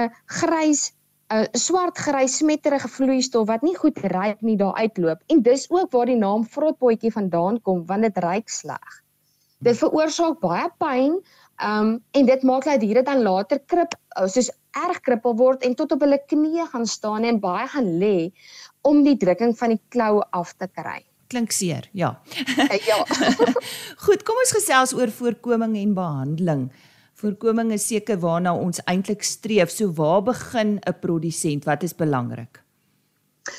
'n 0.00 0.10
grys 0.26 0.90
'n 1.30 1.46
swart 1.54 1.98
grys 1.98 2.38
smetterige 2.42 2.88
vloeistof 2.88 3.46
wat 3.46 3.62
nie 3.62 3.76
goed 3.76 3.98
ruik 3.98 4.42
nie 4.42 4.56
daar 4.56 4.74
uitloop 4.74 5.22
en 5.28 5.42
dis 5.42 5.70
ook 5.70 5.92
waar 5.92 6.10
die 6.10 6.18
naam 6.18 6.42
vrotpotjie 6.44 7.12
vandaan 7.12 7.62
kom 7.62 7.86
want 7.86 8.02
dit 8.02 8.18
ruik 8.18 8.48
sleg. 8.48 9.02
Dit 9.60 9.78
veroorsaak 9.78 10.40
baie 10.40 10.68
pyn 10.82 11.20
um 11.64 11.98
en 12.10 12.26
dit 12.26 12.42
maak 12.42 12.64
dat 12.64 12.80
diere 12.80 13.02
dan 13.02 13.22
later 13.22 13.60
krip 13.66 13.94
oh, 14.16 14.26
soos 14.26 14.50
erg 14.76 15.00
krippel 15.00 15.36
word 15.36 15.64
en 15.66 15.74
tot 15.74 15.92
op 15.92 16.00
hulle 16.00 16.18
knieë 16.32 16.66
gaan 16.72 16.86
staan 16.86 17.24
en 17.24 17.40
baie 17.40 17.68
gaan 17.68 17.88
lê 18.00 18.30
om 18.86 19.02
die 19.04 19.16
drukking 19.16 19.56
van 19.58 19.74
die 19.74 19.82
kloue 19.92 20.24
af 20.32 20.54
te 20.56 20.68
kry. 20.68 21.02
Klink 21.30 21.52
seer, 21.54 21.86
ja. 21.94 22.16
ja. 22.88 22.96
Goed, 24.04 24.24
kom 24.26 24.40
ons 24.42 24.54
gesels 24.56 24.94
oor 24.96 25.12
voorkoming 25.14 25.76
en 25.78 25.92
behandeling. 25.94 26.64
Voorkoming 27.20 27.70
is 27.76 27.86
seker 27.86 28.18
waarna 28.22 28.54
ons 28.56 28.80
eintlik 28.90 29.22
streef. 29.26 29.70
So 29.70 29.92
waar 29.94 30.24
begin 30.26 30.78
'n 30.80 30.98
produsent? 31.00 31.68
Wat 31.68 31.82
is 31.82 31.94
belangrik? 31.94 32.62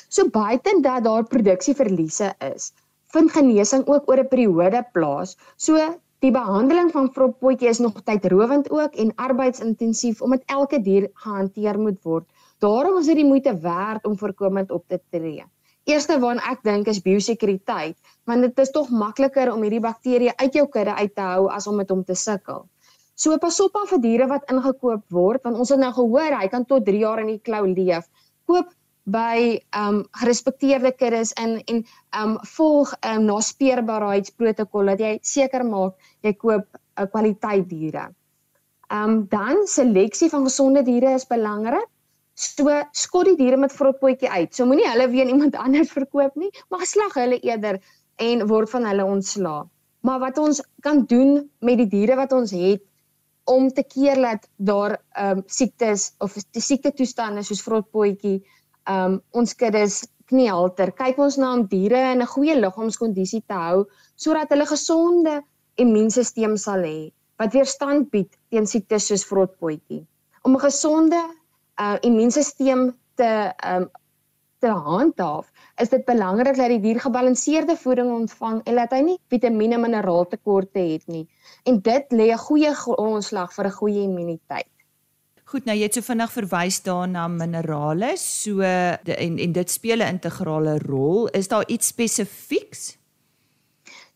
So 0.08 0.28
buiten 0.28 0.82
dat 0.82 1.04
daar 1.04 1.24
produksieverliese 1.24 2.34
is, 2.54 2.72
vind 3.14 3.32
genesing 3.32 3.86
ook 3.86 4.08
oor 4.10 4.20
'n 4.20 4.28
periode 4.28 4.84
plaas. 4.92 5.36
So 5.56 5.78
die 6.22 6.30
behandeling 6.30 6.92
van 6.94 7.08
vroppotjie 7.10 7.68
is 7.68 7.80
nog 7.82 7.96
tydrowend 8.06 8.68
ook 8.70 8.94
en 9.04 9.10
arbeidsintensief 9.18 10.20
omdat 10.22 10.44
elke 10.46 10.78
dier 10.82 11.08
gehanteer 11.24 11.78
moet 11.78 11.98
word. 12.06 12.28
Daarom 12.62 13.00
is 13.00 13.08
dit 13.10 13.18
die 13.18 13.26
moeite 13.26 13.56
werd 13.58 14.06
om 14.06 14.14
voorkomend 14.18 14.70
op 14.70 14.84
te 14.86 15.00
tree. 15.10 15.42
Eerste 15.90 16.20
waarna 16.22 16.44
ek 16.52 16.60
dink 16.62 16.86
is 16.86 17.00
biosekuriteit, 17.02 17.96
want 18.30 18.46
dit 18.46 18.60
is 18.62 18.70
tog 18.70 18.92
makliker 18.94 19.50
om 19.50 19.64
hierdie 19.66 19.82
bakterieë 19.82 20.36
uit 20.38 20.54
jou 20.54 20.68
kudde 20.70 20.94
uit 20.94 21.14
te 21.14 21.26
hou 21.26 21.48
as 21.50 21.66
om 21.66 21.80
met 21.82 21.90
hom 21.90 22.04
te 22.06 22.14
sukkel. 22.14 22.68
So 23.18 23.34
pas 23.42 23.58
op 23.60 23.74
aan 23.80 23.90
vir 23.90 24.02
diere 24.04 24.28
wat 24.30 24.46
ingekoop 24.50 25.02
word 25.10 25.42
want 25.42 25.58
ons 25.58 25.74
het 25.74 25.82
nou 25.82 25.90
gehoor 25.96 26.38
hy 26.38 26.46
kan 26.54 26.64
tot 26.70 26.86
3 26.86 27.02
jaar 27.02 27.24
in 27.24 27.34
die 27.34 27.42
klou 27.42 27.64
leef. 27.66 28.06
Koop 28.46 28.70
by 29.04 29.58
um, 29.74 30.04
gerespekteerde 30.20 30.92
kuddes 30.94 31.32
in 31.32 31.58
en 31.66 31.84
um, 32.18 32.36
volg 32.54 32.92
um, 33.00 33.24
naspeurbaarheidsprotokol 33.26 34.92
dat 34.92 35.00
jy 35.00 35.12
seker 35.22 35.64
maak 35.66 35.96
jy 36.22 36.34
koop 36.38 36.66
'n 36.66 37.02
uh, 37.02 37.06
kwaliteit 37.10 37.68
diere. 37.68 38.12
Um, 38.92 39.26
dan 39.28 39.66
seleksie 39.66 40.28
van 40.30 40.44
gesonde 40.44 40.82
diere 40.82 41.14
is 41.14 41.26
belangrik. 41.26 41.88
So 42.34 42.68
skot 42.92 43.26
die 43.26 43.36
diere 43.36 43.56
met 43.56 43.72
vrotpotjie 43.72 44.30
uit. 44.30 44.54
So 44.54 44.66
moenie 44.66 44.88
hulle 44.88 45.08
weer 45.08 45.26
iemand 45.26 45.56
anders 45.64 45.90
verkoop 45.90 46.36
nie, 46.36 46.50
maar 46.70 46.86
slag 46.86 47.14
hulle 47.14 47.40
eerder 47.40 47.80
en 48.16 48.46
word 48.46 48.70
van 48.70 48.86
hulle 48.86 49.04
ontslaa. 49.04 49.66
Maar 50.02 50.18
wat 50.18 50.38
ons 50.38 50.62
kan 50.80 51.04
doen 51.06 51.50
met 51.60 51.78
die 51.78 51.88
diere 51.88 52.16
wat 52.16 52.32
ons 52.32 52.50
het 52.50 52.82
om 53.44 53.68
te 53.70 53.82
keer 53.82 54.20
dat 54.22 54.48
daar 54.56 55.00
ehm 55.18 55.38
um, 55.38 55.42
siektes 55.46 56.12
of 56.18 56.34
die 56.54 56.62
siekte 56.62 56.92
toestande 56.92 57.42
soos 57.42 57.62
vrotpotjie 57.62 58.42
um, 58.88 59.20
ons 59.32 59.54
kuddes 59.54 60.02
kniehalter. 60.30 60.92
Kyk 60.96 61.18
ons 61.18 61.36
na 61.36 61.52
om 61.56 61.66
diere 61.68 62.00
in 62.12 62.22
'n 62.22 62.32
goeie 62.34 62.56
liggaamskondisie 62.56 63.42
te 63.46 63.54
hou 63.54 63.84
sodat 64.16 64.50
hulle 64.50 64.66
gesonde 64.66 65.42
immuunstelsel 65.76 66.56
sal 66.58 66.82
hê 66.84 67.12
wat 67.38 67.54
weerstand 67.56 68.10
bied 68.10 68.30
teen 68.50 68.66
siektes 68.66 69.08
soos 69.08 69.24
vrotpotjie. 69.24 70.06
Om 70.44 70.56
'n 70.56 70.64
gesonde 70.68 71.20
uh, 71.80 71.96
immuunstelsel 72.02 72.92
te 73.16 73.52
um, 73.66 73.90
te 74.62 74.70
handhaaf, 74.70 75.48
is 75.82 75.90
dit 75.90 76.04
belangrik 76.06 76.56
dat 76.56 76.70
die 76.70 76.80
dier 76.84 77.00
gebalanseerde 77.02 77.74
voeding 77.76 78.12
ontvang 78.14 78.60
en 78.70 78.78
dat 78.78 78.92
hy 78.94 79.00
nie 79.08 79.16
vitamiene 79.32 79.74
en 79.74 79.82
mineraaltekorte 79.82 80.84
het 80.92 81.08
nie. 81.10 81.24
En 81.66 81.80
dit 81.80 82.14
lê 82.18 82.30
'n 82.30 82.44
goeie 82.46 82.72
grondslag 82.84 83.50
vir 83.56 83.66
'n 83.66 83.78
goeie 83.80 84.02
immuniteit. 84.02 84.70
Goed, 85.52 85.66
nou 85.68 85.74
jy 85.76 85.84
het 85.84 85.96
so 85.98 86.04
vinnig 86.06 86.30
verwys 86.32 86.78
daarna 86.80 87.26
minerale, 87.28 88.14
so 88.16 88.64
de, 89.04 89.16
en 89.20 89.34
en 89.36 89.52
dit 89.52 89.70
speel 89.70 90.00
'n 90.00 90.14
integrale 90.14 90.78
rol. 90.80 91.26
Is 91.40 91.48
daar 91.48 91.66
iets 91.68 91.90
spesifieks? 91.92 92.96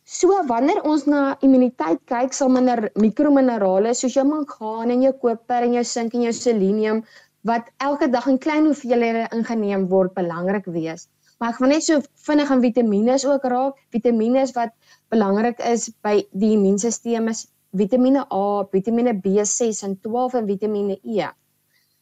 So 0.04 0.28
wanneer 0.48 0.80
ons 0.82 1.04
na 1.04 1.36
immuniteit 1.44 2.00
kyk, 2.08 2.32
sal 2.32 2.48
minder 2.48 2.88
mikrominerale 2.94 3.92
soos 3.94 4.14
jou 4.16 4.24
mangaan 4.24 4.90
en 4.90 5.02
jou 5.02 5.12
koper 5.12 5.66
en 5.66 5.74
jou 5.74 5.84
sink 5.84 6.14
en 6.14 6.22
jou 6.22 6.32
selenium 6.32 7.04
wat 7.42 7.68
elke 7.76 8.08
dag 8.08 8.26
in 8.32 8.38
klein 8.38 8.64
hoeveelhede 8.64 9.28
ingeneem 9.36 9.88
word 9.88 10.14
belangrik 10.14 10.64
wees. 10.64 11.08
Maar 11.38 11.52
ek 11.52 11.60
wil 11.60 11.68
net 11.68 11.84
so 11.84 12.00
vinnig 12.28 12.50
aan 12.50 12.64
vitamiene 12.64 13.18
ook 13.26 13.44
raak. 13.44 13.74
Vitamiene 13.92 14.46
wat 14.54 14.72
belangrik 15.12 15.60
is 15.60 15.90
by 16.00 16.24
die 16.32 16.54
immuunstelsel 16.56 17.28
is 17.28 17.46
Vitamiene 17.70 18.26
A, 18.32 18.64
Vitamiene 18.72 19.14
B6 19.14 19.82
en 19.84 19.96
12 20.00 20.34
en 20.40 20.46
Vitamiene 20.46 20.98
E. 21.02 21.28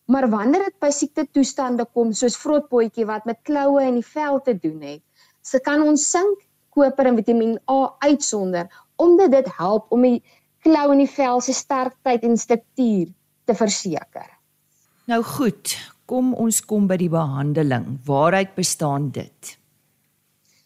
Maar 0.06 0.28
wanneer 0.30 0.66
dit 0.68 0.78
by 0.80 0.90
siekte 0.92 1.24
toestande 1.32 1.86
kom 1.96 2.12
soos 2.12 2.36
vrotpotjie 2.36 3.06
wat 3.08 3.24
met 3.24 3.40
kloue 3.42 3.82
en 3.82 3.96
die 3.96 4.06
vel 4.06 4.40
te 4.44 4.54
doen 4.58 4.82
het, 4.84 5.02
se 5.42 5.60
kan 5.64 5.82
ons 5.82 6.04
sink, 6.10 6.44
koper 6.74 7.08
en 7.08 7.16
Vitamiene 7.16 7.60
A 7.70 7.94
uitsonder 8.04 8.68
omdat 8.96 9.30
dit 9.30 9.48
help 9.56 9.90
om 9.92 10.04
die 10.06 10.20
klou 10.64 10.92
en 10.92 11.00
die 11.02 11.10
vel 11.10 11.40
se 11.42 11.54
sterkheid 11.56 12.22
en 12.24 12.38
struktuur 12.38 13.10
te 13.44 13.56
verseker. 13.58 14.28
Nou 15.10 15.20
goed, 15.26 15.74
kom 16.08 16.32
ons 16.38 16.60
kom 16.64 16.86
by 16.88 16.96
die 17.00 17.10
behandeling. 17.12 17.98
Waaruit 18.06 18.54
bestaan 18.56 19.10
dit? 19.12 19.56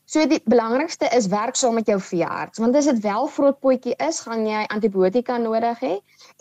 So 0.08 0.22
die 0.24 0.38
belangrikste 0.48 1.08
is 1.12 1.26
werk 1.28 1.58
saam 1.60 1.74
met 1.76 1.88
jou 1.90 1.98
veearts, 2.00 2.60
want 2.62 2.76
as 2.78 2.86
dit 2.88 3.00
wel 3.04 3.26
vrotpotjie 3.28 3.92
is, 4.06 4.22
gaan 4.24 4.46
jy 4.48 4.62
antibiotika 4.72 5.36
nodig 5.42 5.82
hê 5.84 5.90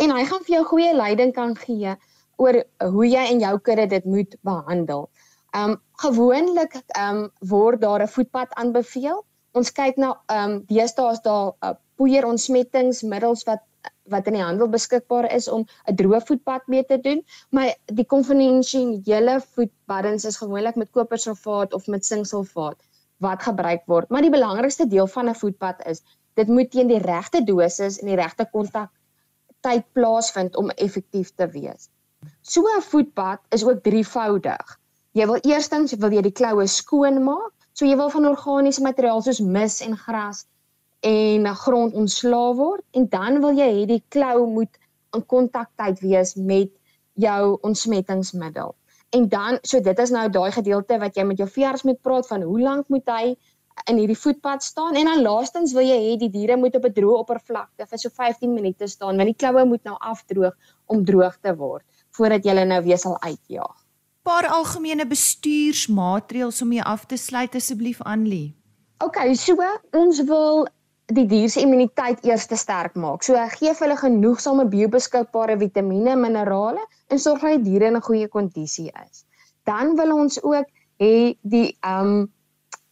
en 0.06 0.13
hy 0.15 0.21
gaan 0.30 0.45
vir 0.45 0.53
jou 0.53 0.62
goeie 0.69 0.93
leiding 0.95 1.34
kan 1.36 1.51
gee 1.65 1.97
oor 2.39 2.62
hoe 2.93 3.10
jy 3.10 3.25
en 3.34 3.43
jou 3.43 3.51
kudde 3.67 3.89
dit 3.95 4.08
moet 4.13 4.39
behandel. 4.47 5.03
Um 5.51 5.75
gewoonlik 6.06 6.80
um 6.95 7.21
word 7.51 7.84
daar 7.84 8.08
'n 8.08 8.13
voetpad 8.15 8.56
aanbeveel. 8.63 9.19
Ons 9.51 9.75
kyk 9.82 9.99
na 9.99 10.15
um 10.38 10.58
deesdae 10.71 11.12
is 11.12 11.21
daar 11.27 11.51
uh, 11.60 11.75
poeierontsmettingsmiddels 11.99 13.43
wat 13.51 13.67
wat 14.15 14.27
in 14.32 14.39
die 14.39 14.47
handel 14.47 14.71
beskikbaar 14.71 15.27
is 15.36 15.51
om 15.51 15.67
'n 15.91 15.95
droë 15.99 16.23
voetpad 16.23 16.71
mee 16.71 16.86
te 16.86 17.01
doen, 17.03 17.25
maar 17.51 17.75
die 17.86 18.08
konvensionele 18.15 19.41
voetbaddens 19.41 20.25
is 20.25 20.39
gewoonlik 20.39 20.75
met 20.75 20.91
kopersulfaat 20.91 21.73
of 21.73 21.88
met 21.88 22.06
sinksulfaat 22.06 22.80
wat 23.23 23.43
gebruik 23.43 23.84
word. 23.86 24.10
Maar 24.10 24.21
die 24.21 24.34
belangrikste 24.34 24.88
deel 24.88 25.08
van 25.08 25.30
'n 25.30 25.36
voetpad 25.36 25.86
is 25.86 26.03
dit 26.34 26.47
moet 26.47 26.71
teen 26.71 26.88
die 26.88 27.01
regte 27.01 27.43
dosis 27.43 27.99
en 27.99 28.08
die 28.08 28.19
regte 28.19 28.47
kontak 28.51 28.89
tyd 29.65 29.86
plaasvind 29.93 30.56
om 30.56 30.69
effektief 30.69 31.34
te 31.36 31.47
wees. 31.49 31.89
So 32.41 32.62
'n 32.62 32.82
voetpad 32.82 33.39
is 33.49 33.65
ook 33.65 33.84
drievoudig. 33.84 34.80
Jy 35.12 35.25
wil 35.25 35.39
eerstens 35.41 35.93
wil 35.93 36.12
jy 36.12 36.21
die 36.21 36.38
kloue 36.39 36.67
skoon 36.67 37.23
maak, 37.23 37.53
so 37.73 37.86
jy 37.86 37.95
wil 37.97 38.10
van 38.10 38.27
organiese 38.27 38.82
materiaal 38.82 39.21
soos 39.21 39.39
mis 39.39 39.82
en 39.82 39.97
gras 39.97 40.45
en 40.99 41.47
grond 41.56 41.93
ontslaa 41.93 42.53
word 42.53 42.84
en 42.91 43.08
dan 43.10 43.41
wil 43.41 43.58
jy 43.58 43.69
hê 43.80 43.86
die 43.86 44.03
klou 44.10 44.47
moet 44.49 44.77
in 45.15 45.25
kontaktyd 45.25 45.99
wees 45.99 46.36
met 46.36 46.71
jou 47.13 47.58
ontsmettingsmiddel. 47.62 48.75
En 49.15 49.30
dan 49.30 49.60
so 49.62 49.80
dit 49.80 50.00
is 50.00 50.10
nou 50.12 50.30
daai 50.30 50.52
gedeelte 50.52 50.98
wat 51.00 51.15
jy 51.15 51.24
met 51.24 51.38
jou 51.38 51.48
veearts 51.50 51.84
moet 51.88 52.02
praat 52.02 52.28
van 52.28 52.41
hoe 52.41 52.60
lank 52.60 52.89
moet 52.91 53.08
hy 53.08 53.38
in 53.86 54.00
hierdie 54.02 54.17
voetpad 54.17 54.63
staan 54.63 54.96
en 54.96 55.06
dan 55.06 55.22
laastens 55.22 55.74
wil 55.78 55.86
jy 55.86 55.98
hê 56.02 56.13
die 56.20 56.32
diere 56.34 56.58
moet 56.58 56.76
op 56.76 56.86
'n 56.89 56.93
droë 56.93 57.20
oppervlakte 57.24 57.86
vir 57.86 58.00
so 58.00 58.10
15 58.10 58.54
minute 58.54 58.88
staan 58.88 59.17
want 59.17 59.30
die 59.30 59.38
kloue 59.38 59.65
moet 59.65 59.84
nou 59.84 59.96
afdroog 60.00 60.56
om 60.86 61.06
droog 61.06 61.38
te 61.41 61.56
word 61.56 61.86
voordat 62.17 62.43
jy 62.43 62.56
hulle 62.56 62.65
nou 62.65 62.82
weer 62.84 62.98
sal 62.98 63.17
uitjaag. 63.22 63.76
Paar 64.24 64.48
algemene 64.48 65.06
bestuursmaatreëls 65.08 66.62
om 66.62 66.72
jy 66.72 66.82
af 66.82 67.06
te 67.06 67.17
sluit 67.17 67.56
asseblief 67.56 68.02
Anlie. 68.02 68.56
OK, 69.00 69.17
so 69.36 69.56
ons 69.93 70.24
wil 70.26 70.67
die 71.13 71.26
dier 71.26 71.50
se 71.50 71.62
immuniteit 71.62 72.26
eers 72.26 72.48
te 72.48 72.58
sterk 72.60 72.96
maak. 72.96 73.24
So 73.24 73.38
gee 73.60 73.74
hulle 73.80 73.98
genoegsame 73.98 74.65
biobeskikbare 74.67 75.58
vitamiene 75.58 76.12
en 76.12 76.22
minerale 76.22 76.84
en 77.08 77.20
sorg 77.20 77.43
dat 77.46 77.58
die 77.58 77.72
diere 77.72 77.91
in 77.91 77.98
'n 77.98 78.08
goeie 78.10 78.28
kondisie 78.28 78.91
is. 79.06 79.26
Dan 79.63 79.96
wil 79.96 80.13
ons 80.15 80.41
ook 80.43 80.67
hê 81.00 81.36
die 81.41 81.78
ehm 81.82 82.08
um, 82.08 82.34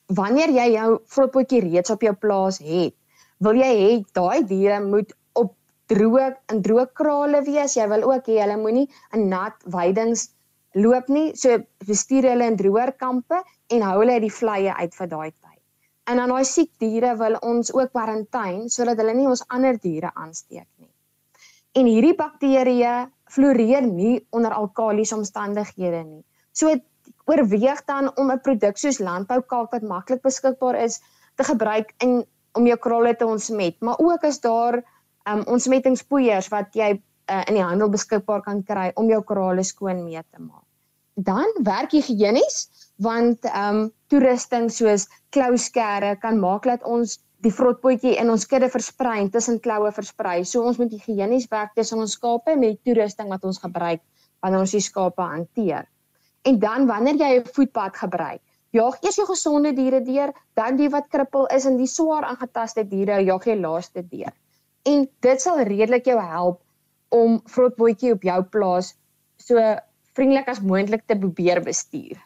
wanneer 0.07 0.49
jy 0.49 0.67
jou 0.71 0.89
vrotpotjie 1.05 1.61
reeds 1.61 1.89
op 1.89 2.01
jou 2.01 2.13
plaas 2.13 2.59
het, 2.59 2.93
wil 3.37 3.55
jy 3.55 3.71
hê 3.81 4.03
daai 4.13 4.45
diere 4.45 4.79
moet 4.85 5.15
op 5.33 5.55
droë 5.93 6.27
in 6.53 6.61
droë 6.61 6.85
krale 6.93 7.41
wees. 7.41 7.75
Jy 7.75 7.87
wil 7.87 8.03
ook 8.11 8.27
hê 8.27 8.41
hulle 8.41 8.57
moenie 8.57 8.87
in 9.13 9.27
nat 9.29 9.55
weidings 9.65 10.29
loop 10.73 11.07
nie. 11.07 11.33
So 11.35 11.57
bestuur 11.87 12.29
hulle 12.29 12.45
in 12.51 12.57
droër 12.57 12.93
kampe 12.97 13.41
en 13.67 13.81
hou 13.81 13.99
hulle 13.99 14.19
uit 14.19 14.27
die 14.27 14.37
vlieë 14.41 14.77
uit 14.77 14.93
vir 14.95 15.07
daai 15.07 15.31
En 16.05 16.19
dan 16.21 16.29
daai 16.29 16.45
siek 16.45 16.69
diere 16.81 17.15
wil 17.17 17.37
ons 17.41 17.71
ook 17.73 17.89
kwarantyne 17.93 18.69
sodat 18.69 18.99
hulle 19.01 19.15
nie 19.17 19.27
ons 19.29 19.41
ander 19.55 19.77
diere 19.81 20.11
aansteek 20.13 20.67
nie. 20.77 20.91
En 21.79 21.89
hierdie 21.89 22.13
bakterieë 22.19 22.93
floreer 23.31 23.85
nie 23.87 24.27
onder 24.29 24.53
alkaliese 24.53 25.15
omstandighede 25.15 26.03
nie. 26.03 26.23
So 26.51 26.73
oorweeg 27.25 27.81
dan 27.85 28.11
om 28.17 28.31
'n 28.31 28.41
produk 28.41 28.77
soos 28.77 28.99
landboukalk 28.99 29.71
wat 29.71 29.81
maklik 29.81 30.21
beskikbaar 30.21 30.75
is 30.75 31.01
te 31.35 31.43
gebruik 31.43 31.93
in 31.97 32.25
om 32.53 32.67
jou 32.67 32.77
kralle 32.77 33.15
te 33.15 33.25
ontsmet, 33.25 33.75
maar 33.81 33.99
ook 33.99 34.23
as 34.23 34.39
daar 34.39 34.83
um, 35.27 35.41
ontsmettingspoeiers 35.45 36.47
wat 36.47 36.73
jy 36.73 36.93
uh, 36.93 37.41
in 37.49 37.57
die 37.57 37.63
handel 37.63 37.89
beskikbaar 37.89 38.41
kan 38.41 38.63
kry 38.63 38.91
om 38.95 39.09
jou 39.09 39.21
korale 39.23 39.63
skoon 39.63 40.03
mee 40.05 40.21
te 40.31 40.39
maak. 40.39 40.63
Dan 41.15 41.51
werk 41.63 41.91
higienies 41.91 42.69
want 42.95 43.45
ehm 43.45 43.75
um, 43.75 43.91
toerusting 44.07 44.69
soos 44.71 45.07
klouskere 45.29 46.15
kan 46.21 46.39
maak 46.39 46.63
dat 46.63 46.83
ons 46.83 47.19
die 47.45 47.53
vrotpotjie 47.53 48.15
in 48.17 48.31
ons 48.33 48.47
kudde 48.49 48.71
versprei 48.73 49.19
en 49.21 49.29
tussen 49.33 49.59
kloue 49.61 49.91
versprei. 49.93 50.39
So 50.49 50.65
ons 50.65 50.79
moet 50.81 50.93
higienies 50.95 51.45
werk 51.51 51.75
tussen 51.77 52.01
ons 52.01 52.15
skape 52.17 52.55
met 52.57 52.73
die 52.73 52.89
toerusting 52.89 53.29
wat 53.29 53.45
ons 53.45 53.61
gebruik 53.61 54.01
wanneer 54.41 54.65
ons 54.65 54.73
die 54.73 54.83
skape 54.83 55.21
hanteer. 55.21 55.85
En 56.45 56.59
dan 56.61 56.89
wanneer 56.89 57.21
jy 57.21 57.31
'n 57.39 57.53
voetpad 57.57 57.97
gebruik, 57.97 58.41
jaag 58.73 58.97
eers 59.01 59.17
jou 59.17 59.27
gesonde 59.29 59.73
diere 59.73 60.01
deur, 60.01 60.33
dan 60.55 60.77
die 60.77 60.89
wat 60.89 61.09
krippel 61.09 61.47
is 61.47 61.65
en 61.65 61.77
die 61.77 61.87
swaar 61.87 62.25
aangetaste 62.25 62.83
diere 62.83 63.21
jaag 63.21 63.45
jy 63.45 63.55
laaste 63.55 64.01
deur. 64.01 64.33
En 64.85 65.07
dit 65.21 65.41
sal 65.41 65.61
redelik 65.61 66.05
jou 66.05 66.19
help 66.19 66.61
om 67.09 67.41
vrotbootjie 67.45 68.11
op 68.13 68.23
jou 68.23 68.43
plaas 68.43 68.95
so 69.37 69.57
vriendelik 70.15 70.47
as 70.47 70.61
moontlik 70.61 71.05
te 71.07 71.15
probeer 71.15 71.61
bestuur. 71.61 72.17